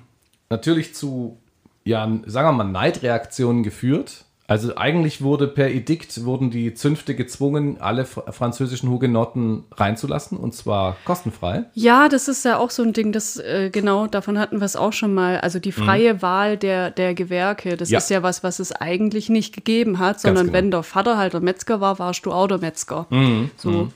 [0.50, 1.38] natürlich zu,
[1.84, 7.80] ja, sagen wir mal, Neidreaktionen geführt also eigentlich wurde per Edikt wurden die Zünfte gezwungen,
[7.80, 11.66] alle französischen Hugenotten reinzulassen und zwar kostenfrei.
[11.76, 14.76] Ja, das ist ja auch so ein Ding, das äh, genau davon hatten wir es
[14.76, 15.40] auch schon mal.
[15.40, 16.22] Also die freie mhm.
[16.24, 18.00] Wahl der, der Gewerke, das ja.
[18.00, 20.58] ist ja was, was es eigentlich nicht gegeben hat, sondern genau.
[20.58, 23.06] wenn der Vater halt der Metzger war, warst du auch der Metzger.
[23.12, 23.52] Mhm.
[23.56, 23.70] So.
[23.70, 23.92] Mhm.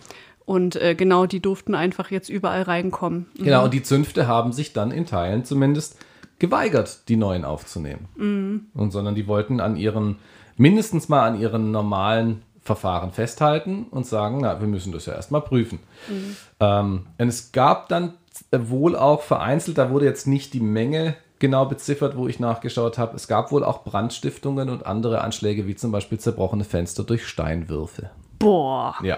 [0.46, 3.26] Und äh, genau, die durften einfach jetzt überall reinkommen.
[3.39, 3.44] Mhm.
[3.44, 5.98] Genau, und die Zünfte haben sich dann in Teilen zumindest
[6.38, 8.08] geweigert, die neuen aufzunehmen.
[8.18, 8.66] Mhm.
[8.76, 10.18] Und sondern die wollten an ihren
[10.63, 15.41] mindestens mal an ihren normalen Verfahren festhalten und sagen, na, wir müssen das ja erstmal
[15.41, 15.80] prüfen.
[16.08, 16.38] Mhm.
[16.62, 18.13] Ähm, und es gab dann
[18.49, 23.17] wohl auch vereinzelt, da wurde jetzt nicht die Menge genau beziffert, wo ich nachgeschaut habe.
[23.17, 28.12] Es gab wohl auch Brandstiftungen und andere Anschläge, wie zum Beispiel zerbrochene Fenster durch Steinwürfe.
[28.39, 28.95] Boah.
[29.04, 29.17] Ja.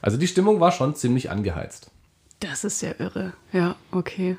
[0.00, 1.90] Also die Stimmung war schon ziemlich angeheizt.
[2.40, 3.34] Das ist ja irre.
[3.52, 4.38] Ja, okay.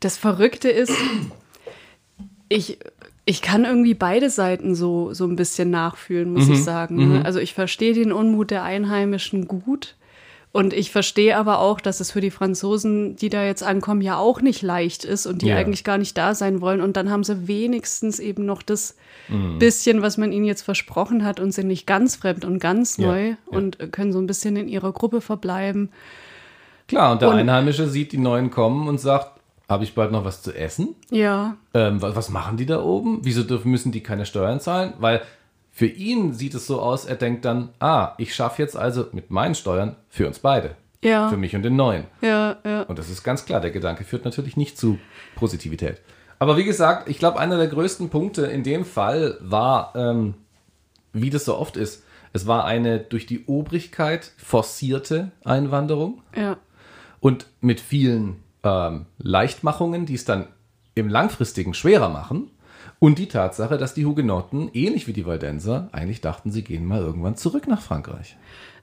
[0.00, 0.92] Das Verrückte ist,
[2.48, 2.80] ich
[3.30, 6.54] ich kann irgendwie beide Seiten so, so ein bisschen nachfühlen, muss mhm.
[6.54, 6.96] ich sagen.
[6.96, 7.04] Ne?
[7.04, 7.22] Mhm.
[7.24, 9.94] Also ich verstehe den Unmut der Einheimischen gut.
[10.50, 14.16] Und ich verstehe aber auch, dass es für die Franzosen, die da jetzt ankommen, ja
[14.16, 15.56] auch nicht leicht ist und die ja.
[15.56, 16.80] eigentlich gar nicht da sein wollen.
[16.80, 18.96] Und dann haben sie wenigstens eben noch das
[19.28, 19.60] mhm.
[19.60, 23.28] bisschen, was man ihnen jetzt versprochen hat und sind nicht ganz fremd und ganz neu
[23.28, 23.36] ja.
[23.46, 25.90] und können so ein bisschen in ihrer Gruppe verbleiben.
[26.88, 29.39] Klar, und der und, Einheimische sieht die Neuen kommen und sagt,
[29.70, 30.96] habe ich bald noch was zu essen?
[31.10, 31.56] Ja.
[31.74, 33.20] Ähm, was, machen die da oben?
[33.22, 34.94] Wieso dürfen, müssen die keine Steuern zahlen?
[34.98, 35.22] Weil
[35.70, 39.30] für ihn sieht es so aus, er denkt dann, ah, ich schaffe jetzt also mit
[39.30, 40.74] meinen Steuern für uns beide.
[41.02, 41.28] Ja.
[41.28, 42.04] Für mich und den Neuen.
[42.20, 42.82] Ja, ja.
[42.82, 44.98] Und das ist ganz klar, der Gedanke führt natürlich nicht zu
[45.36, 46.00] Positivität.
[46.40, 50.34] Aber wie gesagt, ich glaube, einer der größten Punkte in dem Fall war, ähm,
[51.12, 52.02] wie das so oft ist,
[52.32, 56.22] es war eine durch die Obrigkeit forcierte Einwanderung.
[56.36, 56.56] Ja.
[57.20, 60.46] Und mit vielen ähm, Leichtmachungen, die es dann
[60.94, 62.50] im langfristigen schwerer machen.
[62.98, 67.00] Und die Tatsache, dass die Hugenotten, ähnlich wie die Waldenser, eigentlich dachten, sie gehen mal
[67.00, 68.36] irgendwann zurück nach Frankreich.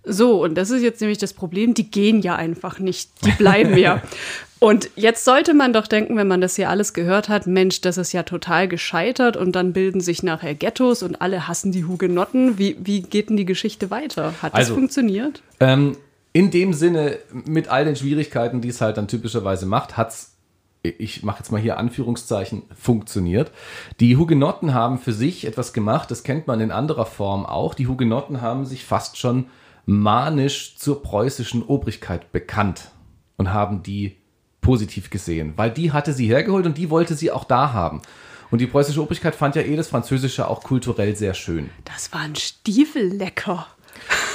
[0.04, 3.78] So, und das ist jetzt nämlich das Problem, die gehen ja einfach nicht, die bleiben
[3.78, 4.02] ja.
[4.60, 8.00] Und jetzt sollte man doch denken, wenn man das hier alles gehört hat, Mensch, das
[8.00, 12.58] ist ja total gescheitert und dann bilden sich nachher Ghettos und alle hassen die Hugenotten.
[12.58, 14.34] Wie, wie geht denn die Geschichte weiter?
[14.42, 15.44] Hat das also, funktioniert?
[15.60, 15.96] Ähm,
[16.38, 20.36] in dem Sinne, mit all den Schwierigkeiten, die es halt dann typischerweise macht, hat es,
[20.84, 23.52] ich mache jetzt mal hier Anführungszeichen, funktioniert.
[24.00, 27.74] Die Hugenotten haben für sich etwas gemacht, das kennt man in anderer Form auch.
[27.74, 29.48] Die Hugenotten haben sich fast schon
[29.88, 32.92] manisch zur preußischen Obrigkeit bekannt
[33.38, 34.18] und haben die
[34.62, 38.04] positiv gesehen, weil die hatte sie hergeholt und die wollte sie auch da haben.
[38.52, 41.72] Und die preußische Obrigkeit fand ja eh das Französische auch kulturell sehr schön.
[41.84, 43.66] Das war ein Stiefellecker.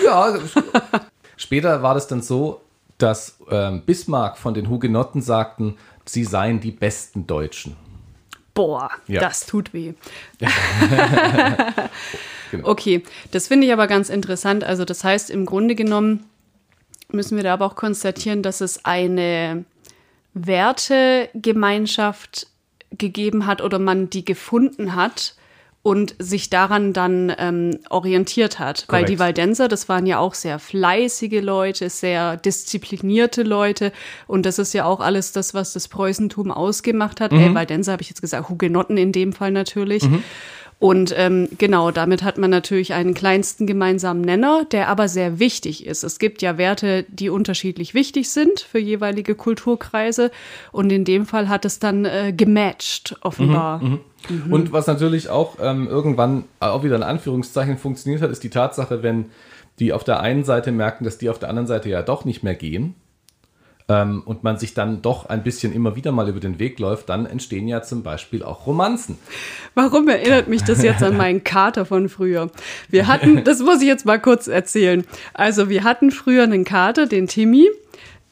[0.05, 0.37] Ja,
[1.37, 2.61] Später war das dann so,
[2.99, 7.77] dass ähm, Bismarck von den Hugenotten sagten, sie seien die besten Deutschen.
[8.55, 9.21] Boah, ja.
[9.21, 9.95] das tut weh.
[12.51, 12.69] genau.
[12.69, 14.63] Okay, das finde ich aber ganz interessant.
[14.63, 16.25] Also das heißt, im Grunde genommen
[17.11, 19.65] müssen wir da aber auch konstatieren, dass es eine
[20.35, 22.47] Wertegemeinschaft
[22.91, 25.35] gegeben hat oder man die gefunden hat,
[25.83, 28.87] und sich daran dann ähm, orientiert hat.
[28.87, 28.93] Korrekt.
[28.93, 33.93] Weil die Waldenser, das waren ja auch sehr fleißige Leute, sehr disziplinierte Leute.
[34.29, 37.33] Und das ist ja auch alles das, was das Preußentum ausgemacht hat.
[37.33, 37.41] Mhm.
[37.41, 40.05] Äh, Waldenser habe ich jetzt gesagt, Hugenotten in dem Fall natürlich.
[40.05, 40.23] Mhm.
[40.79, 45.87] Und ähm, genau, damit hat man natürlich einen kleinsten gemeinsamen Nenner, der aber sehr wichtig
[45.87, 46.03] ist.
[46.03, 50.33] Es gibt ja Werte, die unterschiedlich wichtig sind für jeweilige Kulturkreise.
[50.73, 53.79] Und in dem Fall hat es dann äh, gematcht, offenbar.
[53.81, 54.53] Mhm, mhm.
[54.53, 59.03] Und was natürlich auch ähm, irgendwann auch wieder in Anführungszeichen funktioniert hat, ist die Tatsache,
[59.03, 59.27] wenn
[59.79, 62.43] die auf der einen Seite merken, dass die auf der anderen Seite ja doch nicht
[62.43, 62.95] mehr gehen,
[63.89, 67.09] ähm, und man sich dann doch ein bisschen immer wieder mal über den Weg läuft,
[67.09, 69.19] dann entstehen ja zum Beispiel auch Romanzen.
[69.75, 72.51] Warum erinnert mich das jetzt an meinen Kater von früher?
[72.89, 75.05] Wir hatten, das muss ich jetzt mal kurz erzählen.
[75.35, 77.69] Also wir hatten früher einen Kater, den Timmy,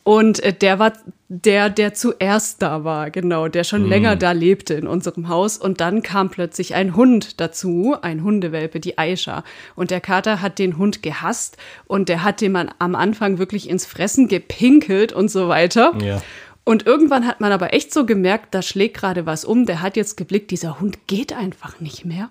[0.03, 0.93] und äh, der war
[1.33, 3.89] der, der zuerst da war, genau, der schon mm.
[3.89, 5.59] länger da lebte in unserem Haus.
[5.59, 9.45] Und dann kam plötzlich ein Hund dazu, ein Hundewelpe, die Aisha.
[9.77, 13.87] Und der Kater hat den Hund gehasst und der hat dem am Anfang wirklich ins
[13.87, 15.93] Fressen gepinkelt und so weiter.
[16.03, 16.21] Ja.
[16.65, 19.67] Und irgendwann hat man aber echt so gemerkt, da schlägt gerade was um.
[19.67, 22.31] Der hat jetzt geblickt, dieser Hund geht einfach nicht mehr.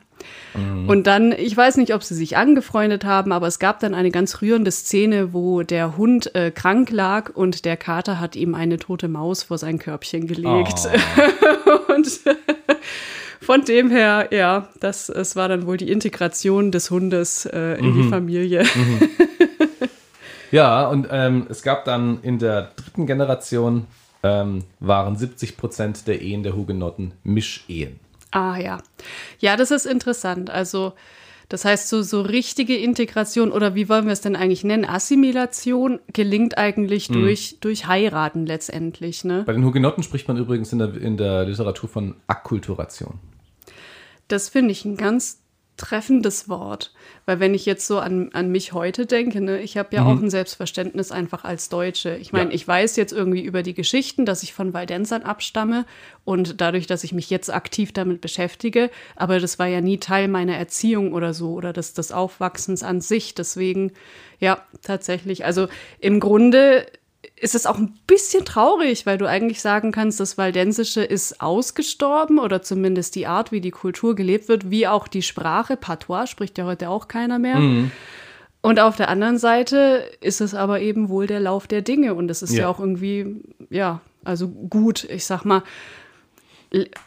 [0.54, 0.88] Mhm.
[0.88, 4.12] Und dann, ich weiß nicht, ob sie sich angefreundet haben, aber es gab dann eine
[4.12, 8.78] ganz rührende Szene, wo der Hund äh, krank lag und der Kater hat ihm eine
[8.78, 10.88] tote Maus vor sein Körbchen gelegt.
[10.88, 11.92] Oh.
[11.94, 12.08] und
[13.42, 17.92] von dem her, ja, das, es war dann wohl die Integration des Hundes äh, in
[17.94, 18.02] mhm.
[18.04, 18.64] die Familie.
[18.64, 19.10] Mhm.
[20.52, 23.86] Ja, und ähm, es gab dann in der dritten Generation
[24.24, 28.00] ähm, waren 70 Prozent der Ehen der Hugenotten Mischehen.
[28.32, 28.80] Ah ja.
[29.40, 30.50] Ja, das ist interessant.
[30.50, 30.94] Also
[31.50, 34.86] das heißt, so, so richtige Integration oder wie wollen wir es denn eigentlich nennen?
[34.86, 37.16] Assimilation gelingt eigentlich mhm.
[37.16, 39.24] durch, durch Heiraten letztendlich.
[39.24, 39.44] Ne?
[39.48, 43.16] Bei den Hugenotten spricht man übrigens in der, in der Literatur von Akkulturation.
[44.28, 45.39] Das finde ich ein ganz
[45.80, 46.94] treffendes Wort.
[47.26, 50.08] Weil wenn ich jetzt so an, an mich heute denke, ne, ich habe ja mhm.
[50.08, 52.16] auch ein Selbstverständnis einfach als Deutsche.
[52.18, 52.56] Ich meine, ja.
[52.56, 55.86] ich weiß jetzt irgendwie über die Geschichten, dass ich von Waldensern abstamme
[56.26, 60.28] und dadurch, dass ich mich jetzt aktiv damit beschäftige, aber das war ja nie Teil
[60.28, 63.34] meiner Erziehung oder so oder des, des Aufwachsens an sich.
[63.34, 63.94] Deswegen,
[64.40, 65.46] ja, tatsächlich.
[65.46, 65.68] Also
[66.00, 66.86] im Grunde
[67.40, 72.40] ist es auch ein bisschen traurig, weil du eigentlich sagen kannst, das Waldensische ist ausgestorben
[72.40, 75.78] oder zumindest die Art, wie die Kultur gelebt wird, wie auch die Sprache.
[75.78, 77.58] Patois spricht ja heute auch keiner mehr.
[77.58, 77.92] Mhm.
[78.62, 82.30] Und auf der anderen Seite ist es aber eben wohl der Lauf der Dinge und
[82.30, 82.64] es ist ja.
[82.64, 85.06] ja auch irgendwie, ja, also gut.
[85.06, 85.64] Ich sag mal,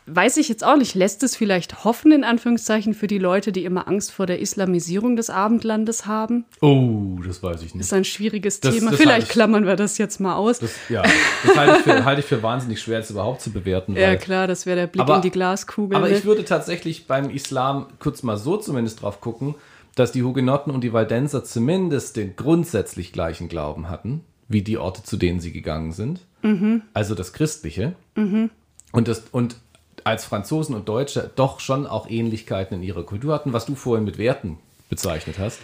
[0.07, 3.65] weiß ich jetzt auch nicht, lässt es vielleicht hoffen, in Anführungszeichen, für die Leute, die
[3.65, 6.45] immer Angst vor der Islamisierung des Abendlandes haben?
[6.61, 7.81] Oh, das weiß ich nicht.
[7.81, 8.91] Das ist ein schwieriges das, Thema.
[8.91, 10.59] Das vielleicht ich, klammern wir das jetzt mal aus.
[10.59, 13.95] Das, ja, das halte ich, für, halte ich, für, wahnsinnig schwer, das überhaupt zu bewerten.
[13.95, 15.97] ja, klar, das wäre der Blick aber, in die Glaskugel.
[15.97, 16.17] Aber ne?
[16.17, 19.55] ich würde tatsächlich beim Islam kurz mal so zumindest drauf gucken,
[19.95, 25.05] dass die Hugenotten und die Waldenser zumindest den grundsätzlich gleichen Glauben hatten, wie die Orte,
[25.05, 26.21] zu denen sie gegangen sind.
[26.43, 26.83] Mhm.
[26.95, 27.95] Also das Christliche.
[28.17, 28.51] Mhm
[28.93, 29.57] und, das, und
[30.05, 34.05] als Franzosen und Deutsche doch schon auch Ähnlichkeiten in ihrer Kultur hatten, was du vorhin
[34.05, 35.59] mit Werten bezeichnet hast.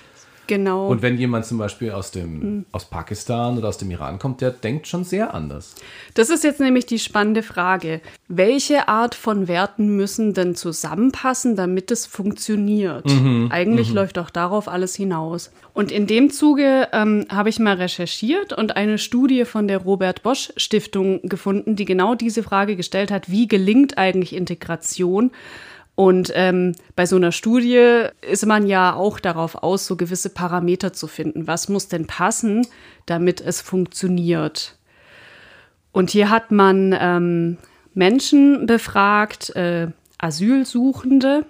[0.49, 0.89] Genau.
[0.89, 2.65] Und wenn jemand zum Beispiel aus, dem, mhm.
[2.73, 5.75] aus Pakistan oder aus dem Iran kommt, der denkt schon sehr anders.
[6.15, 8.01] Das ist jetzt nämlich die spannende Frage.
[8.29, 13.05] Welche Art von Werten müssen denn zusammenpassen, damit es funktioniert?
[13.05, 13.49] Mhm.
[13.51, 13.97] Eigentlich mhm.
[13.97, 15.53] läuft auch darauf alles hinaus.
[15.75, 20.23] Und in dem Zuge ähm, habe ich mal recherchiert und eine Studie von der Robert
[20.23, 25.31] Bosch Stiftung gefunden, die genau diese Frage gestellt hat, wie gelingt eigentlich Integration?
[25.99, 30.93] Und ähm, bei so einer Studie ist man ja auch darauf aus, so gewisse Parameter
[30.93, 31.49] zu finden.
[31.49, 32.65] Was muss denn passen,
[33.07, 34.77] damit es funktioniert?
[35.91, 37.57] Und hier hat man ähm,
[37.95, 41.45] Menschen befragt, äh, Asylsuchende,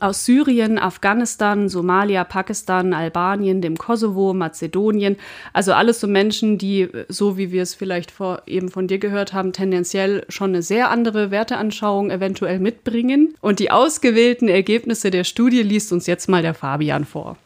[0.00, 5.16] aus Syrien, Afghanistan, Somalia, Pakistan, Albanien, dem Kosovo, Mazedonien.
[5.52, 9.32] Also alles so Menschen, die, so wie wir es vielleicht vor, eben von dir gehört
[9.32, 13.34] haben, tendenziell schon eine sehr andere Werteanschauung eventuell mitbringen.
[13.40, 17.36] Und die ausgewählten Ergebnisse der Studie liest uns jetzt mal der Fabian vor.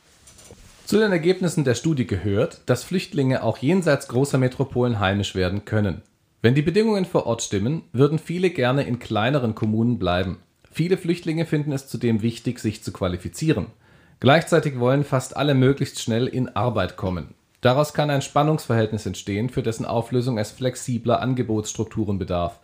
[0.84, 6.00] Zu den Ergebnissen der Studie gehört, dass Flüchtlinge auch jenseits großer Metropolen heimisch werden können.
[6.40, 10.38] Wenn die Bedingungen vor Ort stimmen, würden viele gerne in kleineren Kommunen bleiben.
[10.78, 13.66] Viele Flüchtlinge finden es zudem wichtig, sich zu qualifizieren.
[14.20, 17.34] Gleichzeitig wollen fast alle möglichst schnell in Arbeit kommen.
[17.62, 22.60] Daraus kann ein Spannungsverhältnis entstehen, für dessen Auflösung es flexibler Angebotsstrukturen bedarf.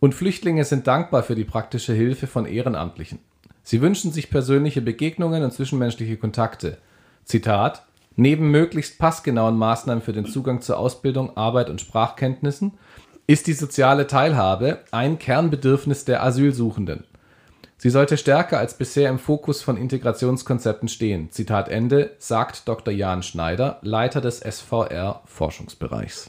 [0.00, 3.20] Und Flüchtlinge sind dankbar für die praktische Hilfe von Ehrenamtlichen.
[3.62, 6.78] Sie wünschen sich persönliche Begegnungen und zwischenmenschliche Kontakte.
[7.24, 7.84] Zitat
[8.16, 12.72] Neben möglichst passgenauen Maßnahmen für den Zugang zur Ausbildung, Arbeit und Sprachkenntnissen
[13.28, 17.04] ist die soziale Teilhabe ein Kernbedürfnis der Asylsuchenden.
[17.86, 21.30] Sie sollte stärker als bisher im Fokus von Integrationskonzepten stehen.
[21.30, 22.92] Zitat Ende, sagt Dr.
[22.92, 26.28] Jan Schneider, Leiter des SVR Forschungsbereichs.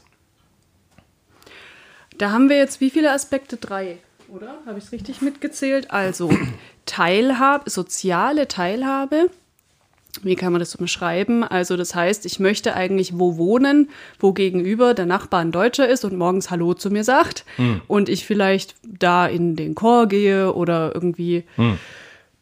[2.16, 3.56] Da haben wir jetzt wie viele Aspekte?
[3.56, 3.98] Drei.
[4.28, 4.54] oder?
[4.66, 5.90] Habe ich es richtig mitgezählt?
[5.90, 6.30] Also
[6.86, 9.28] Teilhabe, soziale Teilhabe.
[10.22, 11.44] Wie kann man das beschreiben?
[11.44, 16.04] Also das heißt, ich möchte eigentlich wo wohnen, wo gegenüber der Nachbar ein Deutscher ist
[16.04, 17.80] und morgens Hallo zu mir sagt Hm.
[17.86, 21.78] und ich vielleicht da in den Chor gehe oder irgendwie Hm.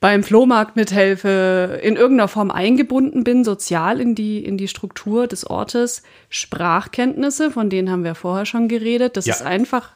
[0.01, 5.49] beim Flohmarkt mithelfe, in irgendeiner Form eingebunden bin, sozial in die, in die Struktur des
[5.49, 6.03] Ortes.
[6.29, 9.17] Sprachkenntnisse, von denen haben wir vorher schon geredet.
[9.17, 9.35] Das Ja.
[9.35, 9.91] ist einfach,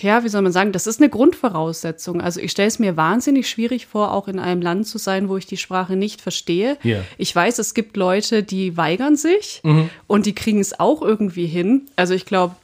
[0.00, 2.20] ja, wie soll man sagen, das ist eine Grundvoraussetzung.
[2.20, 5.36] Also ich stelle es mir wahnsinnig schwierig vor, auch in einem Land zu sein, wo
[5.36, 6.78] ich die Sprache nicht verstehe.
[6.82, 7.02] Ja.
[7.18, 9.62] Ich weiß, es gibt Leute, die weigern sich
[10.06, 11.82] und die kriegen es auch irgendwie hin.
[11.96, 12.56] Also ich glaube,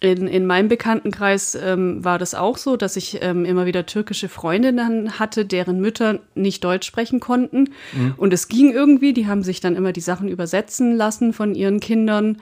[0.00, 4.28] in, in meinem Bekanntenkreis ähm, war das auch so, dass ich ähm, immer wieder türkische
[4.28, 7.70] Freundinnen hatte, deren Mütter nicht Deutsch sprechen konnten.
[8.16, 11.80] Und es ging irgendwie, die haben sich dann immer die Sachen übersetzen lassen von ihren
[11.80, 12.38] Kindern.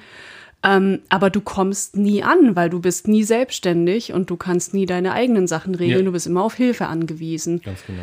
[0.66, 4.84] Ähm, aber du kommst nie an, weil du bist nie selbstständig und du kannst nie
[4.84, 6.00] deine eigenen Sachen regeln.
[6.00, 6.04] Ja.
[6.06, 7.62] Du bist immer auf Hilfe angewiesen.
[7.62, 8.02] Ganz genau.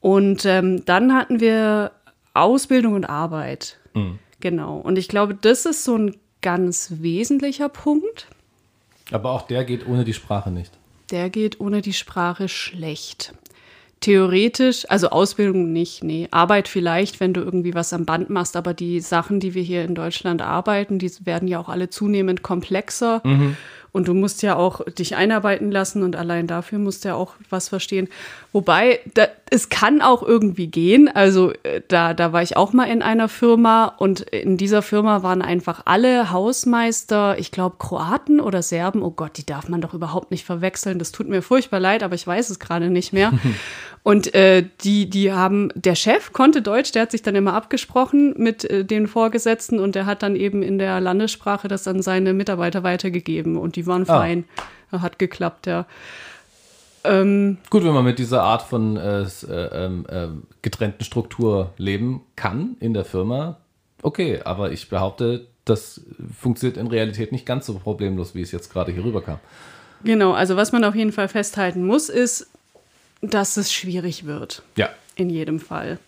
[0.00, 1.90] Und ähm, dann hatten wir
[2.32, 3.78] Ausbildung und Arbeit.
[4.40, 4.78] Genau.
[4.78, 8.28] Und ich glaube, das ist so ein ganz wesentlicher Punkt.
[9.10, 10.70] Aber auch der geht ohne die Sprache nicht.
[11.10, 13.32] Der geht ohne die Sprache schlecht.
[14.00, 16.28] Theoretisch, also Ausbildung nicht, nee.
[16.30, 19.84] Arbeit vielleicht, wenn du irgendwie was am Band machst, aber die Sachen, die wir hier
[19.84, 23.22] in Deutschland arbeiten, die werden ja auch alle zunehmend komplexer.
[23.96, 27.32] Und du musst ja auch dich einarbeiten lassen und allein dafür musst du ja auch
[27.48, 28.08] was verstehen.
[28.52, 31.08] Wobei, da, es kann auch irgendwie gehen.
[31.08, 35.22] Also äh, da, da war ich auch mal in einer Firma und in dieser Firma
[35.22, 39.00] waren einfach alle Hausmeister, ich glaube Kroaten oder Serben.
[39.00, 40.98] Oh Gott, die darf man doch überhaupt nicht verwechseln.
[40.98, 43.32] Das tut mir furchtbar leid, aber ich weiß es gerade nicht mehr.
[44.06, 48.34] Und äh, die, die haben, der Chef konnte Deutsch, der hat sich dann immer abgesprochen
[48.36, 52.32] mit äh, den Vorgesetzten und der hat dann eben in der Landessprache das an seine
[52.32, 54.18] Mitarbeiter weitergegeben und die waren Ah.
[54.20, 54.44] fein.
[54.92, 55.86] Hat geklappt, ja.
[57.02, 62.20] Ähm, Gut, wenn man mit dieser Art von äh, äh, ähm, ähm, getrennten Struktur leben
[62.36, 63.56] kann in der Firma,
[64.02, 66.00] okay, aber ich behaupte, das
[66.40, 69.40] funktioniert in Realität nicht ganz so problemlos, wie es jetzt gerade hier rüberkam.
[70.04, 72.46] genau, also was man auf jeden Fall festhalten muss, ist,
[73.20, 74.62] dass es schwierig wird.
[74.76, 74.90] Ja.
[75.14, 75.98] In jedem Fall.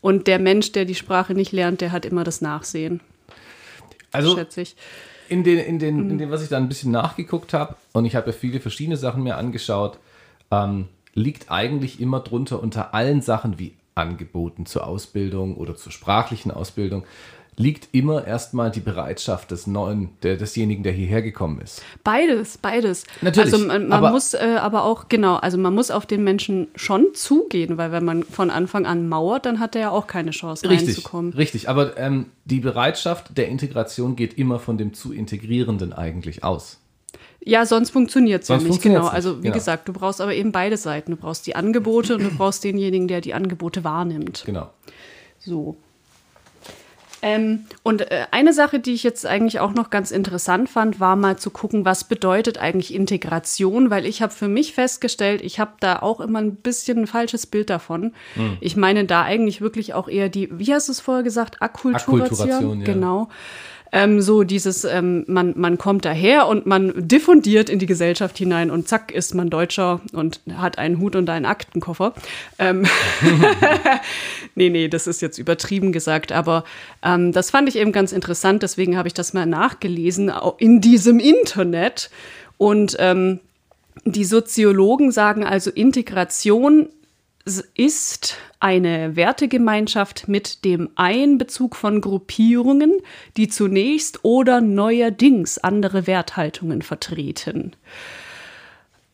[0.00, 3.00] Und der Mensch, der die Sprache nicht lernt, der hat immer das Nachsehen,
[4.10, 4.76] Also schätze ich.
[5.28, 8.16] in den, in den, in dem, was ich da ein bisschen nachgeguckt habe, und ich
[8.16, 9.98] habe ja viele verschiedene Sachen mir angeschaut,
[10.50, 16.50] ähm, liegt eigentlich immer drunter unter allen Sachen wie Angeboten zur Ausbildung oder zur sprachlichen
[16.50, 17.04] Ausbildung,
[17.58, 21.82] liegt immer erstmal die Bereitschaft des Neuen, der, desjenigen, der hierher gekommen ist.
[22.02, 23.04] Beides, beides.
[23.20, 26.24] Natürlich, Also man, man aber- muss äh, aber auch, genau, also man muss auf den
[26.24, 30.06] Menschen schon zugehen, weil wenn man von Anfang an mauert, dann hat er ja auch
[30.06, 31.32] keine Chance Richtig, reinzukommen.
[31.34, 31.68] richtig.
[31.68, 36.78] Aber ähm, die Bereitschaft der Integration geht immer von dem zu Integrierenden eigentlich aus.
[37.44, 39.00] Ja, sonst funktioniert es ja nicht, genau.
[39.02, 39.54] nicht, Also wie genau.
[39.54, 41.10] gesagt, du brauchst aber eben beide Seiten.
[41.10, 44.44] Du brauchst die Angebote und du brauchst denjenigen, der die Angebote wahrnimmt.
[44.46, 44.70] Genau.
[45.38, 45.76] So.
[47.24, 51.14] Ähm, und äh, eine Sache, die ich jetzt eigentlich auch noch ganz interessant fand, war
[51.14, 55.72] mal zu gucken, was bedeutet eigentlich Integration, weil ich habe für mich festgestellt, ich habe
[55.78, 58.12] da auch immer ein bisschen ein falsches Bild davon.
[58.34, 58.56] Hm.
[58.60, 62.22] Ich meine da eigentlich wirklich auch eher die, wie hast du es vorher gesagt, Akkulturation?
[62.22, 62.84] Akkulturation, ja.
[62.86, 63.28] Genau.
[63.92, 68.70] Ähm, so dieses, ähm, man, man kommt daher und man diffundiert in die Gesellschaft hinein
[68.70, 72.14] und zack ist man Deutscher und hat einen Hut und einen Aktenkoffer.
[72.58, 72.86] Ähm,
[74.54, 76.64] nee, nee, das ist jetzt übertrieben gesagt, aber
[77.02, 81.18] ähm, das fand ich eben ganz interessant, deswegen habe ich das mal nachgelesen in diesem
[81.18, 82.10] Internet.
[82.56, 83.40] Und ähm,
[84.04, 86.88] die Soziologen sagen also, Integration
[87.44, 92.98] ist eine Wertegemeinschaft mit dem Einbezug von Gruppierungen,
[93.36, 97.72] die zunächst oder neuerdings andere Werthaltungen vertreten.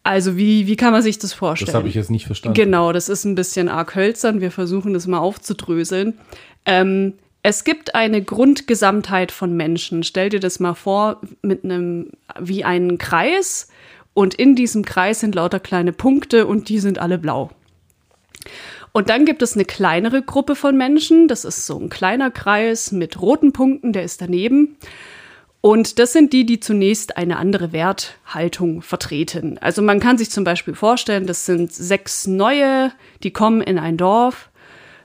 [0.03, 1.67] Also wie, wie kann man sich das vorstellen?
[1.67, 2.55] Das habe ich jetzt nicht verstanden.
[2.55, 4.41] Genau, das ist ein bisschen arg hölzern.
[4.41, 6.19] Wir versuchen das mal aufzudröseln.
[6.65, 10.03] Ähm, es gibt eine Grundgesamtheit von Menschen.
[10.03, 13.69] Stell dir das mal vor mit einem wie einen Kreis
[14.15, 17.51] und in diesem Kreis sind lauter kleine Punkte und die sind alle blau.
[18.93, 21.29] Und dann gibt es eine kleinere Gruppe von Menschen.
[21.29, 24.77] Das ist so ein kleiner Kreis mit roten Punkten, der ist daneben.
[25.61, 29.59] Und das sind die, die zunächst eine andere Werthaltung vertreten.
[29.59, 33.97] Also man kann sich zum Beispiel vorstellen, das sind sechs neue, die kommen in ein
[33.97, 34.51] Dorf.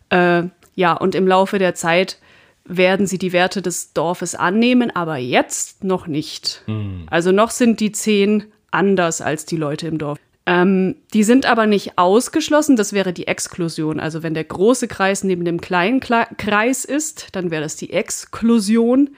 [0.10, 0.44] Äh,
[0.76, 2.20] ja, und im Laufe der Zeit
[2.66, 6.64] werden sie die Werte des Dorfes annehmen, aber jetzt noch nicht.
[7.10, 10.20] Also noch sind die zehn anders als die Leute im Dorf.
[10.46, 14.00] Ähm, die sind aber nicht ausgeschlossen, das wäre die Exklusion.
[14.00, 17.94] Also wenn der große Kreis neben dem kleinen Kle Kreis ist, dann wäre das die
[17.94, 19.12] Exklusion.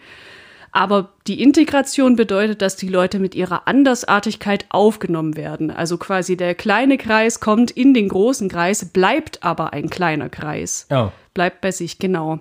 [0.72, 5.72] Aber die Integration bedeutet, dass die Leute mit ihrer Andersartigkeit aufgenommen werden.
[5.72, 10.86] Also quasi der kleine Kreis kommt in den großen Kreis, bleibt aber ein kleiner Kreis.
[10.92, 11.14] Ja.
[11.34, 12.40] Bleibt bei sich, genau.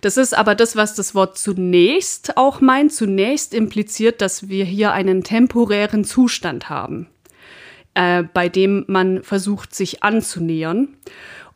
[0.00, 2.92] Das ist aber das, was das Wort zunächst auch meint.
[2.92, 7.06] Zunächst impliziert, dass wir hier einen temporären Zustand haben,
[7.98, 10.88] äh, bei dem man versucht, sich anzunähern.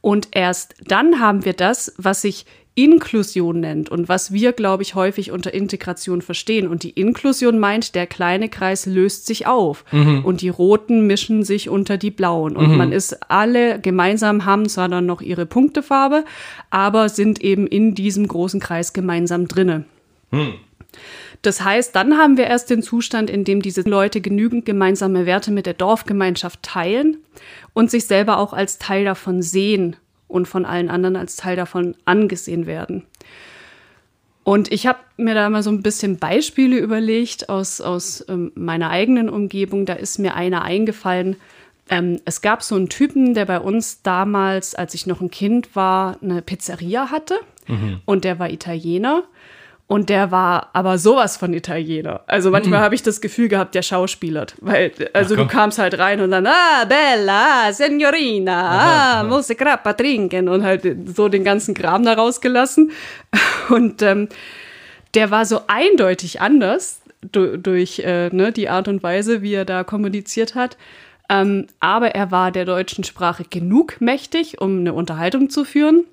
[0.01, 4.97] Und erst dann haben wir das, was sich Inklusion nennt und was wir, glaube ich,
[4.97, 6.67] häufig unter Integration verstehen.
[6.67, 10.25] Und die Inklusion meint, der kleine Kreis löst sich auf mhm.
[10.25, 12.57] und die Roten mischen sich unter die Blauen.
[12.57, 12.77] Und mhm.
[12.77, 16.25] man ist alle gemeinsam, haben zwar dann noch ihre Punktefarbe,
[16.71, 19.85] aber sind eben in diesem großen Kreis gemeinsam drinne.
[20.33, 20.55] Mhm.
[21.43, 25.51] Das heißt, dann haben wir erst den Zustand, in dem diese Leute genügend gemeinsame Werte
[25.51, 27.19] mit der Dorfgemeinschaft teilen
[27.73, 29.97] und sich selber auch als Teil davon sehen
[30.29, 33.05] und von allen anderen als Teil davon angesehen werden.
[34.45, 38.91] Und ich habe mir da mal so ein bisschen Beispiele überlegt aus, aus ähm, meiner
[38.91, 39.87] eigenen Umgebung.
[39.87, 41.37] Da ist mir einer eingefallen.
[41.89, 45.77] Ähm, es gab so einen Typen, der bei uns damals, als ich noch ein Kind
[45.77, 47.39] war, eine Pizzeria hatte.
[47.69, 48.01] Mhm.
[48.05, 49.25] Und der war Italiener.
[49.93, 52.23] Und der war aber sowas von Italiener.
[52.27, 52.83] Also manchmal mm.
[52.83, 54.55] habe ich das Gefühl gehabt, der schauspielert.
[54.63, 59.49] Weil, also Ach, du kamst halt rein und dann, ah, Bella, Signorina, aha, ah, muss
[59.49, 62.91] grappa trinken und halt so den ganzen Kram da rausgelassen.
[63.69, 64.31] Und ähm,
[65.13, 69.67] der war so eindeutig anders du, durch äh, ne, die Art und Weise, wie er
[69.67, 70.79] da kommuniziert hat.
[71.29, 76.07] Ähm, aber er war der deutschen Sprache genug mächtig, um eine Unterhaltung zu führen.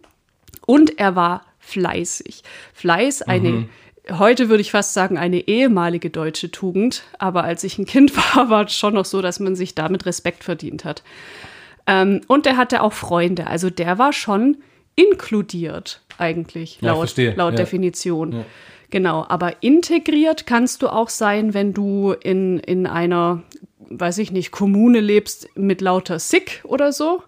[0.66, 2.44] Und er war fleißig.
[2.74, 3.70] Fleiß, eine, mhm.
[4.18, 7.04] heute würde ich fast sagen, eine ehemalige deutsche Tugend.
[7.18, 10.06] Aber als ich ein Kind war, war es schon noch so, dass man sich damit
[10.06, 11.04] Respekt verdient hat.
[11.88, 13.48] Ähm, und er hatte auch Freunde.
[13.48, 14.58] Also der war schon
[14.96, 17.58] inkludiert eigentlich, ja, laut, laut ja.
[17.58, 18.34] Definition.
[18.34, 18.46] Ja.
[18.90, 23.44] Genau, aber integriert kannst du auch sein, wenn du in, in einer,
[23.90, 27.24] weiß ich nicht, Kommune lebst mit lauter Sick oder so.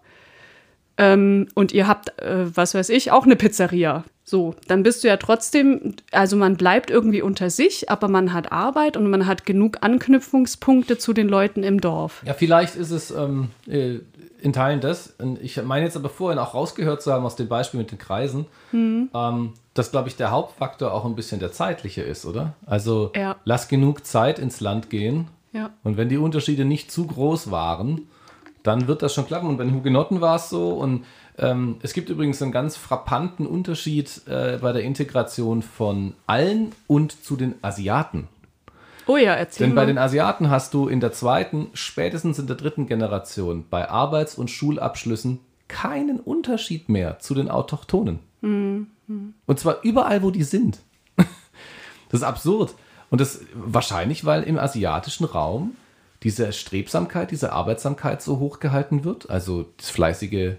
[0.98, 4.04] Ähm, und ihr habt, äh, was weiß ich, auch eine Pizzeria.
[4.32, 8.50] So, dann bist du ja trotzdem, also man bleibt irgendwie unter sich, aber man hat
[8.50, 12.24] Arbeit und man hat genug Anknüpfungspunkte zu den Leuten im Dorf.
[12.26, 14.00] Ja, vielleicht ist es ähm, äh,
[14.42, 15.16] in Teilen das.
[15.42, 18.46] Ich meine jetzt aber vorhin auch rausgehört zu haben aus dem Beispiel mit den Kreisen,
[18.72, 19.10] mhm.
[19.14, 22.54] ähm, dass, glaube ich, der Hauptfaktor auch ein bisschen der zeitliche ist, oder?
[22.66, 23.36] Also ja.
[23.44, 25.28] lass genug Zeit ins Land gehen.
[25.52, 25.72] Ja.
[25.84, 28.08] Und wenn die Unterschiede nicht zu groß waren,
[28.64, 29.50] dann wird das schon klappen.
[29.50, 31.04] Und bei Hugenotten war es so und
[31.42, 37.24] ähm, es gibt übrigens einen ganz frappanten Unterschied äh, bei der Integration von allen und
[37.24, 38.28] zu den Asiaten.
[39.08, 39.82] Oh ja, erzähl Denn mal.
[39.82, 44.36] bei den Asiaten hast du in der zweiten, spätestens in der dritten Generation bei Arbeits-
[44.36, 48.20] und Schulabschlüssen keinen Unterschied mehr zu den Autochtonen.
[48.42, 48.88] Mhm.
[49.46, 50.80] Und zwar überall, wo die sind.
[51.18, 52.76] das ist absurd.
[53.10, 55.76] Und das wahrscheinlich, weil im asiatischen Raum
[56.24, 59.30] diese Strebsamkeit, diese Arbeitsamkeit so hoch gehalten wird.
[59.30, 60.56] Also das fleißige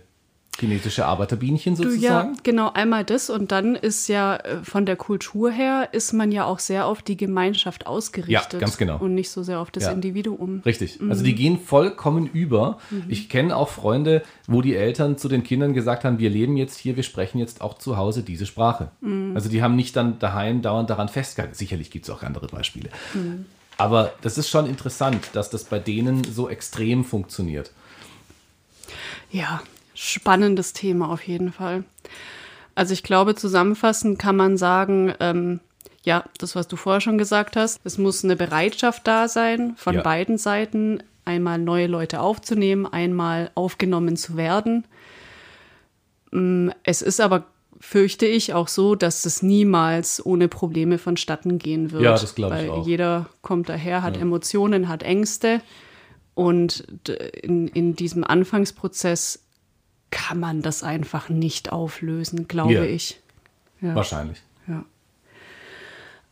[0.58, 2.34] chinesische Arbeiterbienchen sozusagen?
[2.34, 6.30] ja, genau, einmal das und dann ist ja äh, von der Kultur her ist man
[6.30, 8.52] ja auch sehr auf die Gemeinschaft ausgerichtet.
[8.52, 8.98] Ja, ganz genau.
[8.98, 9.92] Und nicht so sehr auf das ja.
[9.92, 10.62] Individuum.
[10.64, 11.00] Richtig.
[11.00, 11.10] Mhm.
[11.10, 12.78] Also die gehen vollkommen über.
[12.90, 13.04] Mhm.
[13.08, 16.78] Ich kenne auch Freunde, wo die Eltern zu den Kindern gesagt haben, wir leben jetzt
[16.78, 18.90] hier, wir sprechen jetzt auch zu Hause diese Sprache.
[19.00, 19.32] Mhm.
[19.34, 21.54] Also die haben nicht dann daheim dauernd daran festgehalten.
[21.54, 22.90] Sicherlich gibt es auch andere Beispiele.
[23.14, 23.46] Mhm.
[23.78, 27.72] Aber das ist schon interessant, dass das bei denen so extrem funktioniert.
[29.30, 29.62] Ja,
[30.02, 31.84] spannendes Thema auf jeden Fall.
[32.74, 35.60] Also ich glaube, zusammenfassend kann man sagen, ähm,
[36.04, 39.96] ja, das, was du vorher schon gesagt hast, es muss eine Bereitschaft da sein, von
[39.96, 40.02] ja.
[40.02, 44.84] beiden Seiten einmal neue Leute aufzunehmen, einmal aufgenommen zu werden.
[46.32, 47.44] Mm, es ist aber,
[47.78, 52.02] fürchte ich, auch so, dass es niemals ohne Probleme vonstatten gehen wird.
[52.02, 52.86] Ja, das glaube ich auch.
[52.86, 54.22] Jeder kommt daher, hat ja.
[54.22, 55.60] Emotionen, hat Ängste.
[56.34, 56.86] Und
[57.42, 59.40] in, in diesem Anfangsprozess
[60.12, 62.84] kann man das einfach nicht auflösen, glaube ja.
[62.84, 63.20] ich.
[63.80, 63.96] Ja.
[63.96, 64.40] Wahrscheinlich.
[64.68, 64.84] Ja.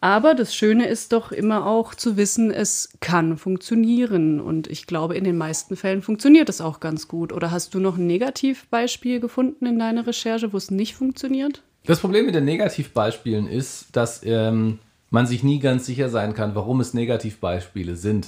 [0.01, 4.41] Aber das Schöne ist doch immer auch zu wissen, es kann funktionieren.
[4.41, 7.33] Und ich glaube, in den meisten Fällen funktioniert es auch ganz gut.
[7.33, 11.63] Oder hast du noch ein Negativbeispiel gefunden in deiner Recherche, wo es nicht funktioniert?
[11.85, 14.79] Das Problem mit den Negativbeispielen ist, dass ähm,
[15.11, 18.27] man sich nie ganz sicher sein kann, warum es Negativbeispiele sind.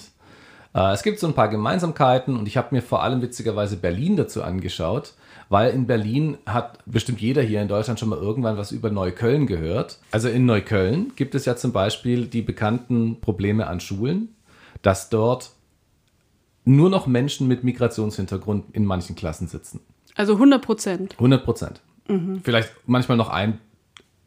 [0.74, 4.16] Äh, es gibt so ein paar Gemeinsamkeiten und ich habe mir vor allem witzigerweise Berlin
[4.16, 5.14] dazu angeschaut
[5.52, 9.46] weil in Berlin hat bestimmt jeder hier in Deutschland schon mal irgendwann was über Neukölln
[9.46, 9.98] gehört.
[10.10, 14.30] Also in Neukölln gibt es ja zum Beispiel die bekannten Probleme an Schulen,
[14.80, 15.50] dass dort
[16.64, 19.80] nur noch Menschen mit Migrationshintergrund in manchen Klassen sitzen.
[20.14, 21.12] Also 100 Prozent.
[21.18, 21.80] 100 Prozent.
[22.08, 22.40] Mhm.
[22.42, 23.58] Vielleicht manchmal noch ein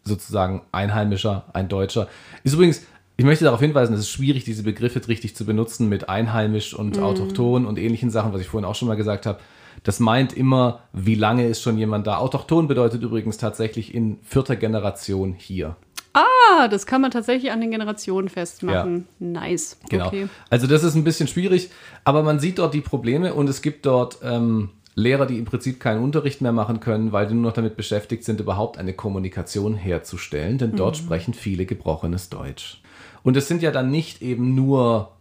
[0.04, 2.08] sozusagen Einheimischer, ein Deutscher.
[2.44, 2.84] Ist übrigens,
[3.18, 6.98] ich möchte darauf hinweisen, es ist schwierig, diese Begriffe richtig zu benutzen mit einheimisch und
[6.98, 7.04] mhm.
[7.04, 9.40] autochton und ähnlichen Sachen, was ich vorhin auch schon mal gesagt habe.
[9.86, 12.18] Das meint immer, wie lange ist schon jemand da.
[12.18, 15.76] Autochton bedeutet übrigens tatsächlich in vierter Generation hier.
[16.14, 19.08] Ah, das kann man tatsächlich an den Generationen festmachen.
[19.20, 19.28] Ja.
[19.28, 19.78] Nice.
[19.90, 20.08] Genau.
[20.08, 20.28] Okay.
[20.50, 21.70] Also das ist ein bisschen schwierig,
[22.04, 25.80] aber man sieht dort die Probleme und es gibt dort ähm, Lehrer, die im Prinzip
[25.80, 29.76] keinen Unterricht mehr machen können, weil die nur noch damit beschäftigt sind, überhaupt eine Kommunikation
[29.76, 31.06] herzustellen, denn dort mhm.
[31.06, 32.82] sprechen viele gebrochenes Deutsch.
[33.22, 35.12] Und es sind ja dann nicht eben nur,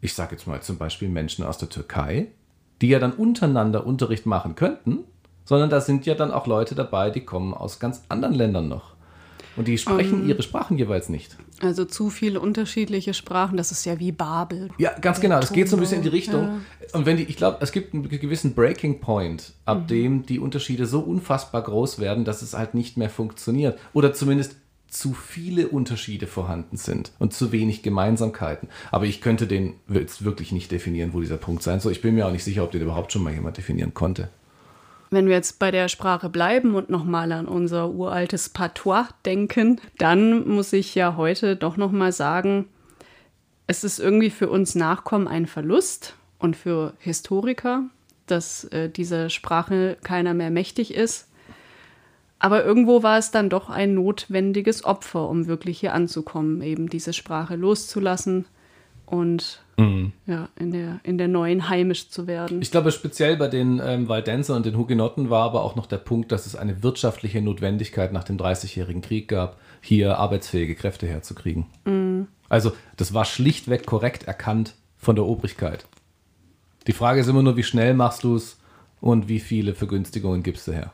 [0.00, 2.28] ich sage jetzt mal zum Beispiel Menschen aus der Türkei,
[2.80, 5.00] die ja dann untereinander Unterricht machen könnten,
[5.44, 8.94] sondern da sind ja dann auch Leute dabei, die kommen aus ganz anderen Ländern noch.
[9.56, 11.36] Und die sprechen um, ähm, ihre Sprachen jeweils nicht.
[11.60, 14.70] Also zu viele unterschiedliche Sprachen, das ist ja wie Babel.
[14.78, 15.38] Ja, ganz genau.
[15.38, 16.42] Das geht so ein bisschen in die Richtung.
[16.42, 16.98] Ja.
[16.98, 19.86] Und wenn die, ich glaube, es gibt einen gewissen Breaking Point, ab mhm.
[19.86, 23.78] dem die Unterschiede so unfassbar groß werden, dass es halt nicht mehr funktioniert.
[23.92, 24.56] Oder zumindest
[24.94, 28.68] zu viele Unterschiede vorhanden sind und zu wenig Gemeinsamkeiten.
[28.90, 31.92] Aber ich könnte den jetzt wirklich nicht definieren, wo dieser Punkt sein soll.
[31.92, 34.28] Ich bin mir auch nicht sicher, ob den überhaupt schon mal jemand definieren konnte.
[35.10, 40.48] Wenn wir jetzt bei der Sprache bleiben und nochmal an unser uraltes Patois denken, dann
[40.48, 42.66] muss ich ja heute doch nochmal sagen,
[43.66, 47.84] es ist irgendwie für uns Nachkommen ein Verlust und für Historiker,
[48.26, 51.28] dass äh, diese Sprache keiner mehr mächtig ist.
[52.44, 57.14] Aber irgendwo war es dann doch ein notwendiges Opfer, um wirklich hier anzukommen, eben diese
[57.14, 58.44] Sprache loszulassen
[59.06, 60.12] und mhm.
[60.26, 62.60] ja, in, der, in der neuen heimisch zu werden.
[62.60, 65.96] Ich glaube, speziell bei den ähm, Waldenser und den Hugenotten war aber auch noch der
[65.96, 71.64] Punkt, dass es eine wirtschaftliche Notwendigkeit nach dem Dreißigjährigen Krieg gab, hier arbeitsfähige Kräfte herzukriegen.
[71.86, 72.28] Mhm.
[72.50, 75.86] Also, das war schlichtweg korrekt erkannt von der Obrigkeit.
[76.88, 78.58] Die Frage ist immer nur, wie schnell machst du es
[79.00, 80.92] und wie viele Vergünstigungen gibst du her?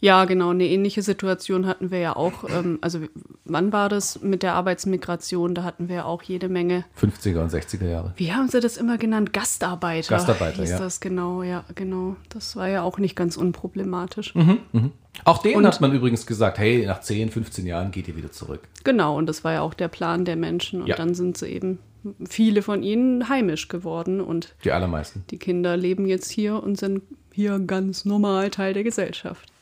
[0.00, 0.50] Ja, genau.
[0.50, 2.44] Eine ähnliche Situation hatten wir ja auch.
[2.48, 3.00] Ähm, also,
[3.44, 5.54] wann war das mit der Arbeitsmigration?
[5.54, 6.84] Da hatten wir ja auch jede Menge.
[7.00, 8.12] 50er und 60er Jahre.
[8.16, 9.32] Wie haben sie das immer genannt?
[9.32, 10.14] Gastarbeiter.
[10.16, 10.78] Gastarbeiter, hieß ja.
[10.78, 12.16] das genau, ja, genau.
[12.28, 14.34] Das war ja auch nicht ganz unproblematisch.
[14.34, 14.90] Mhm, mh.
[15.24, 18.30] Auch denen und, hat man übrigens gesagt, hey, nach 10, 15 Jahren geht ihr wieder
[18.30, 18.60] zurück.
[18.84, 20.82] Genau, und das war ja auch der Plan der Menschen.
[20.82, 20.94] Und ja.
[20.94, 21.80] dann sind sie eben
[22.28, 25.24] viele von ihnen heimisch geworden und die allermeisten.
[25.30, 29.52] Die Kinder leben jetzt hier und sind hier ganz normal Teil der Gesellschaft.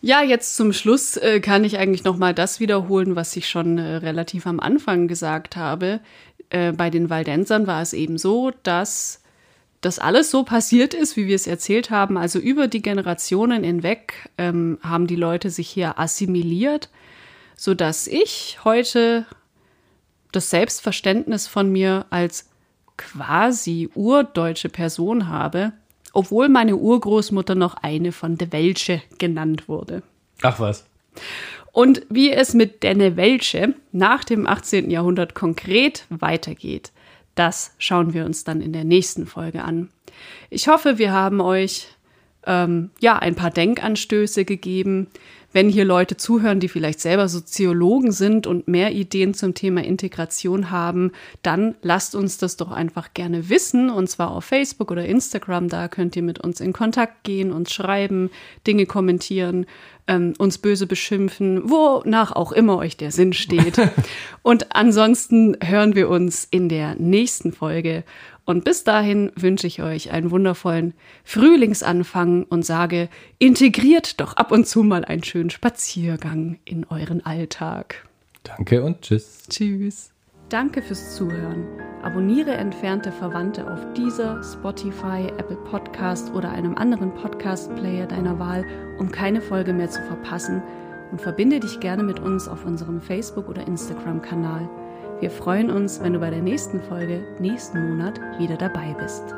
[0.00, 3.78] Ja, jetzt zum Schluss äh, kann ich eigentlich noch mal das wiederholen, was ich schon
[3.78, 6.00] äh, relativ am Anfang gesagt habe.
[6.50, 9.22] Äh, bei den Waldensern war es eben so, dass
[9.80, 12.18] das alles so passiert ist, wie wir es erzählt haben.
[12.18, 16.90] Also über die Generationen hinweg ähm, haben die Leute sich hier assimiliert,
[17.56, 19.26] sodass ich heute
[20.30, 22.50] das Selbstverständnis von mir als
[22.96, 25.72] quasi urdeutsche Person habe
[26.16, 30.02] obwohl meine Urgroßmutter noch eine von de Welsche genannt wurde.
[30.40, 30.86] Ach was.
[31.72, 34.90] Und wie es mit Denne Welsche nach dem 18.
[34.90, 36.90] Jahrhundert konkret weitergeht,
[37.34, 39.90] das schauen wir uns dann in der nächsten Folge an.
[40.48, 41.88] Ich hoffe, wir haben euch
[42.46, 45.08] ähm, ja ein paar Denkanstöße gegeben,
[45.56, 50.70] wenn hier Leute zuhören, die vielleicht selber Soziologen sind und mehr Ideen zum Thema Integration
[50.70, 55.70] haben, dann lasst uns das doch einfach gerne wissen und zwar auf Facebook oder Instagram.
[55.70, 58.28] Da könnt ihr mit uns in Kontakt gehen, uns schreiben,
[58.66, 59.64] Dinge kommentieren,
[60.06, 63.78] ähm, uns böse beschimpfen, wonach auch immer euch der Sinn steht.
[64.42, 68.04] und ansonsten hören wir uns in der nächsten Folge.
[68.46, 70.94] Und bis dahin wünsche ich euch einen wundervollen
[71.24, 78.06] Frühlingsanfang und sage, integriert doch ab und zu mal einen schönen Spaziergang in euren Alltag.
[78.44, 79.42] Danke und tschüss.
[79.50, 80.12] Tschüss.
[80.48, 81.66] Danke fürs Zuhören.
[82.04, 88.64] Abonniere entfernte Verwandte auf dieser, Spotify, Apple Podcast oder einem anderen Podcast-Player deiner Wahl,
[89.00, 90.62] um keine Folge mehr zu verpassen
[91.10, 94.68] und verbinde dich gerne mit uns auf unserem Facebook- oder Instagram-Kanal.
[95.18, 99.34] Wir freuen uns, wenn du bei der nächsten Folge nächsten Monat wieder dabei bist.